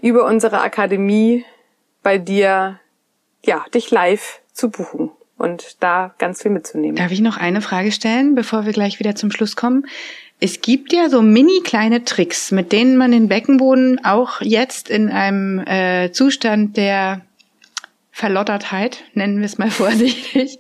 über 0.04 0.26
unsere 0.26 0.62
Akademie 0.62 1.46
bei 2.04 2.20
dir, 2.20 2.80
ja, 3.44 3.66
dich 3.74 3.90
live 3.90 4.40
zu 4.54 4.70
buchen 4.70 5.10
und 5.38 5.82
da 5.82 6.14
ganz 6.20 6.44
viel 6.44 6.52
mitzunehmen. 6.52 6.96
Darf 6.96 7.12
ich 7.12 7.22
noch 7.22 7.38
eine 7.38 7.62
Frage 7.62 7.92
stellen, 7.92 8.36
bevor 8.36 8.66
wir 8.66 8.74
gleich 8.74 9.00
wieder 9.00 9.16
zum 9.16 9.32
Schluss 9.32 9.56
kommen? 9.56 9.88
Es 10.42 10.62
gibt 10.62 10.94
ja 10.94 11.10
so 11.10 11.22
mini 11.22 11.62
kleine 11.64 12.06
Tricks, 12.06 12.52
mit 12.52 12.72
denen 12.72 12.96
man 12.96 13.12
den 13.12 13.28
Beckenboden 13.28 14.04
auch 14.06 14.40
jetzt 14.40 14.90
in 14.90 15.10
einem 15.10 15.60
äh, 15.60 16.12
Zustand 16.14 16.78
der 16.78 17.22
Verlottertheit, 18.20 19.06
nennen 19.14 19.38
wir 19.38 19.46
es 19.46 19.58
mal 19.58 19.72
vorsichtig. 19.84 20.60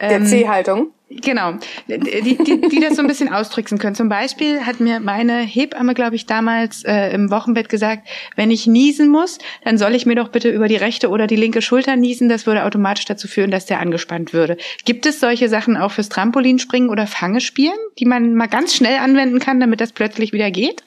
Der 0.00 0.12
ähm, 0.12 0.26
C-Haltung. 0.26 0.92
Genau, 1.10 1.54
die, 1.88 1.98
die, 1.98 2.68
die 2.68 2.80
das 2.80 2.94
so 2.94 3.02
ein 3.02 3.08
bisschen 3.08 3.32
austricksen 3.32 3.78
können. 3.78 3.96
Zum 3.96 4.08
Beispiel 4.08 4.64
hat 4.64 4.78
mir 4.78 5.00
meine 5.00 5.40
Hebamme, 5.40 5.94
glaube 5.94 6.14
ich, 6.14 6.26
damals 6.26 6.84
äh, 6.84 7.12
im 7.12 7.32
Wochenbett 7.32 7.68
gesagt, 7.68 8.06
wenn 8.36 8.52
ich 8.52 8.68
niesen 8.68 9.08
muss, 9.08 9.38
dann 9.64 9.76
soll 9.76 9.96
ich 9.96 10.06
mir 10.06 10.14
doch 10.14 10.28
bitte 10.28 10.50
über 10.50 10.68
die 10.68 10.76
rechte 10.76 11.08
oder 11.08 11.26
die 11.26 11.34
linke 11.34 11.62
Schulter 11.62 11.96
niesen. 11.96 12.28
Das 12.28 12.46
würde 12.46 12.64
automatisch 12.64 13.06
dazu 13.06 13.26
führen, 13.26 13.50
dass 13.50 13.66
der 13.66 13.80
angespannt 13.80 14.32
würde. 14.32 14.56
Gibt 14.84 15.04
es 15.04 15.18
solche 15.18 15.48
Sachen 15.48 15.76
auch 15.76 15.90
fürs 15.90 16.10
Trampolinspringen 16.10 16.90
oder 16.90 17.08
Fangespielen, 17.08 17.78
die 17.98 18.06
man 18.06 18.36
mal 18.36 18.46
ganz 18.46 18.76
schnell 18.76 18.98
anwenden 18.98 19.40
kann, 19.40 19.58
damit 19.58 19.80
das 19.80 19.90
plötzlich 19.90 20.32
wieder 20.32 20.52
geht? 20.52 20.84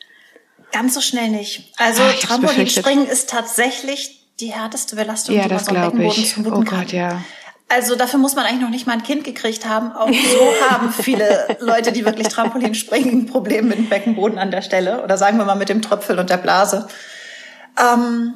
Ganz 0.71 0.93
so 0.93 1.01
schnell 1.01 1.31
nicht. 1.31 1.73
Also 1.75 2.01
Ach, 2.01 2.19
Trampolinspringen 2.19 3.07
ist 3.07 3.29
tatsächlich 3.29 4.22
die 4.39 4.47
härteste 4.47 4.95
Belastung, 4.95 5.35
ja, 5.35 5.43
die 5.43 5.53
man 5.53 5.63
so 5.63 5.73
Beckenboden 5.73 6.25
zumuten 6.25 6.53
oh 6.59 6.63
Gott, 6.63 6.91
Ja. 6.91 7.21
Also 7.69 7.95
dafür 7.95 8.19
muss 8.19 8.35
man 8.35 8.45
eigentlich 8.45 8.61
noch 8.61 8.69
nicht 8.69 8.85
mal 8.85 8.93
ein 8.93 9.03
Kind 9.03 9.23
gekriegt 9.23 9.65
haben. 9.65 9.93
Auch 9.93 10.07
so 10.11 10.69
haben 10.69 10.91
viele 10.91 11.57
Leute, 11.59 11.91
die 11.91 12.05
wirklich 12.05 12.27
Trampolin 12.27 12.75
springen, 12.75 13.21
ein 13.21 13.25
Problem 13.25 13.67
mit 13.67 13.77
dem 13.77 13.89
Beckenboden 13.89 14.37
an 14.37 14.51
der 14.51 14.61
Stelle. 14.61 15.03
Oder 15.03 15.17
sagen 15.17 15.37
wir 15.37 15.45
mal 15.45 15.55
mit 15.55 15.69
dem 15.69 15.81
Tröpfel 15.81 16.19
und 16.19 16.29
der 16.29 16.37
Blase. 16.37 16.87
Ähm, 17.79 18.35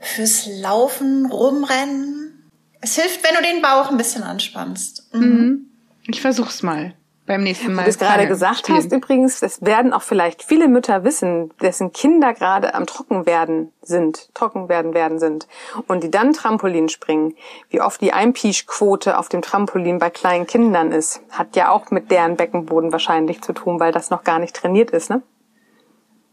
fürs 0.00 0.46
Laufen, 0.60 1.26
Rumrennen. 1.26 2.50
Es 2.80 2.96
hilft, 2.96 3.24
wenn 3.24 3.34
du 3.36 3.42
den 3.42 3.62
Bauch 3.62 3.90
ein 3.90 3.96
bisschen 3.96 4.22
anspannst. 4.22 5.14
Mhm. 5.14 5.70
Ich 6.06 6.20
versuch's 6.20 6.62
mal 6.62 6.94
beim 7.28 7.44
nächsten 7.44 7.72
Mal. 7.74 7.82
Wie 7.82 7.84
du 7.84 7.90
es 7.90 7.98
gerade 7.98 8.26
gesagt 8.26 8.60
spielen. 8.60 8.78
hast 8.78 8.92
übrigens, 8.92 9.38
das 9.38 9.62
werden 9.62 9.92
auch 9.92 10.02
vielleicht 10.02 10.42
viele 10.42 10.66
Mütter 10.66 11.04
wissen, 11.04 11.52
dessen 11.62 11.92
Kinder 11.92 12.34
gerade 12.34 12.74
am 12.74 12.86
Trockenwerden 12.86 13.72
sind, 13.82 14.34
trocken 14.34 14.68
werden 14.68 14.94
werden 14.94 15.20
sind 15.20 15.46
und 15.86 16.02
die 16.02 16.10
dann 16.10 16.32
Trampolin 16.32 16.88
springen, 16.88 17.36
wie 17.70 17.80
oft 17.80 18.00
die 18.00 18.12
Einpischquote 18.12 19.18
auf 19.18 19.28
dem 19.28 19.42
Trampolin 19.42 19.98
bei 19.98 20.10
kleinen 20.10 20.46
Kindern 20.46 20.90
ist, 20.90 21.20
hat 21.30 21.54
ja 21.54 21.70
auch 21.70 21.90
mit 21.90 22.10
deren 22.10 22.36
Beckenboden 22.36 22.90
wahrscheinlich 22.90 23.42
zu 23.42 23.52
tun, 23.52 23.78
weil 23.78 23.92
das 23.92 24.10
noch 24.10 24.24
gar 24.24 24.40
nicht 24.40 24.56
trainiert 24.56 24.90
ist, 24.90 25.10
ne? 25.10 25.22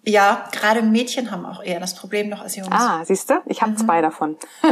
Ja, 0.07 0.47
gerade 0.51 0.83
Mädchen 0.83 1.31
haben 1.31 1.45
auch 1.45 1.63
eher 1.63 1.79
das 1.79 1.95
Problem 1.95 2.29
noch 2.29 2.41
als 2.41 2.55
Jungs. 2.55 2.69
Ah, 2.71 3.03
siehst 3.03 3.29
du? 3.29 3.41
Ich 3.47 3.61
habe 3.61 3.71
mhm. 3.71 3.77
zwei 3.77 4.01
davon. 4.01 4.37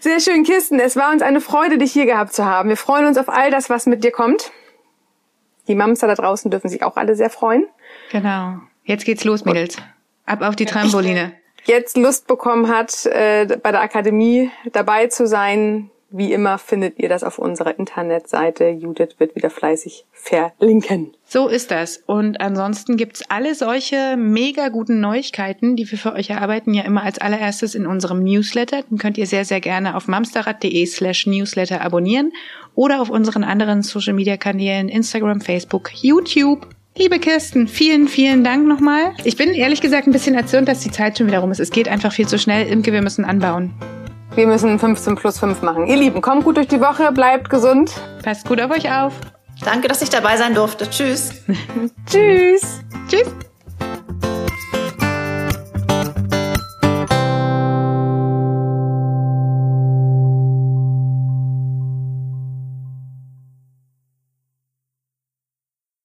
Sehr 0.00 0.18
schön, 0.20 0.42
Kirsten. 0.42 0.80
Es 0.80 0.96
war 0.96 1.12
uns 1.12 1.22
eine 1.22 1.40
Freude, 1.40 1.78
dich 1.78 1.92
hier 1.92 2.06
gehabt 2.06 2.32
zu 2.32 2.44
haben. 2.44 2.68
Wir 2.68 2.76
freuen 2.76 3.06
uns 3.06 3.18
auf 3.18 3.28
all 3.28 3.52
das, 3.52 3.70
was 3.70 3.86
mit 3.86 4.02
dir 4.02 4.10
kommt. 4.10 4.50
Die 5.68 5.76
Mams 5.76 6.00
da 6.00 6.12
draußen 6.12 6.50
dürfen 6.50 6.68
sich 6.68 6.82
auch 6.82 6.96
alle 6.96 7.14
sehr 7.14 7.30
freuen. 7.30 7.66
Genau. 8.10 8.58
Jetzt 8.84 9.04
geht's 9.04 9.24
los, 9.24 9.44
Mädels. 9.44 9.76
Ab 10.24 10.42
auf 10.42 10.56
die 10.56 10.64
Trampoline. 10.64 11.32
Jetzt 11.64 11.96
Lust 11.96 12.28
bekommen 12.28 12.68
hat, 12.68 13.06
äh, 13.06 13.58
bei 13.60 13.72
der 13.72 13.80
Akademie 13.80 14.50
dabei 14.72 15.08
zu 15.08 15.26
sein, 15.26 15.90
wie 16.10 16.32
immer 16.32 16.58
findet 16.58 16.98
ihr 16.98 17.08
das 17.08 17.24
auf 17.24 17.38
unserer 17.38 17.78
Internetseite. 17.78 18.68
Judith 18.68 19.16
wird 19.18 19.34
wieder 19.34 19.50
fleißig 19.50 20.04
verlinken. 20.12 21.12
So 21.26 21.48
ist 21.48 21.70
das. 21.70 22.02
Und 22.06 22.40
ansonsten 22.40 22.96
gibt's 22.96 23.22
alle 23.28 23.54
solche 23.54 24.16
mega 24.16 24.68
guten 24.68 25.00
Neuigkeiten, 25.00 25.74
die 25.74 25.90
wir 25.90 25.98
für 25.98 26.12
euch 26.12 26.30
erarbeiten, 26.30 26.74
ja 26.74 26.84
immer 26.84 27.02
als 27.02 27.18
allererstes 27.18 27.74
in 27.74 27.86
unserem 27.86 28.22
Newsletter. 28.22 28.82
Den 28.82 28.98
könnt 28.98 29.18
ihr 29.18 29.26
sehr, 29.26 29.44
sehr 29.44 29.60
gerne 29.60 29.96
auf 29.96 30.06
mamsterrad.de 30.06 30.86
slash 30.86 31.26
newsletter 31.26 31.80
abonnieren 31.80 32.32
oder 32.74 33.00
auf 33.00 33.10
unseren 33.10 33.42
anderen 33.42 33.82
Social 33.82 34.14
Media 34.14 34.36
Kanälen 34.36 34.88
Instagram, 34.88 35.40
Facebook, 35.40 35.90
YouTube. 35.94 36.68
Liebe 36.96 37.18
Kirsten, 37.18 37.68
vielen, 37.68 38.08
vielen 38.08 38.42
Dank 38.42 38.66
nochmal. 38.66 39.12
Ich 39.24 39.36
bin 39.36 39.50
ehrlich 39.50 39.82
gesagt 39.82 40.06
ein 40.06 40.12
bisschen 40.12 40.34
erzürnt, 40.34 40.68
dass 40.68 40.80
die 40.80 40.90
Zeit 40.90 41.18
schon 41.18 41.26
wieder 41.26 41.40
rum 41.40 41.50
ist. 41.50 41.60
Es 41.60 41.70
geht 41.70 41.88
einfach 41.88 42.12
viel 42.12 42.26
zu 42.26 42.38
schnell. 42.38 42.68
Imke, 42.68 42.92
wir 42.92 43.02
müssen 43.02 43.24
anbauen. 43.24 43.74
Wir 44.36 44.46
müssen 44.46 44.78
15 44.78 45.14
plus 45.16 45.38
5 45.38 45.62
machen. 45.62 45.86
Ihr 45.86 45.96
Lieben, 45.96 46.20
kommt 46.20 46.44
gut 46.44 46.58
durch 46.58 46.68
die 46.68 46.80
Woche, 46.80 47.10
bleibt 47.10 47.48
gesund. 47.48 47.90
Passt 48.22 48.46
gut 48.46 48.60
auf 48.60 48.70
euch 48.70 48.90
auf. 48.92 49.14
Danke, 49.64 49.88
dass 49.88 50.02
ich 50.02 50.10
dabei 50.10 50.36
sein 50.36 50.54
durfte. 50.54 50.88
Tschüss. 50.90 51.30
Tschüss. 52.06 52.82
Tschüss. 53.08 53.45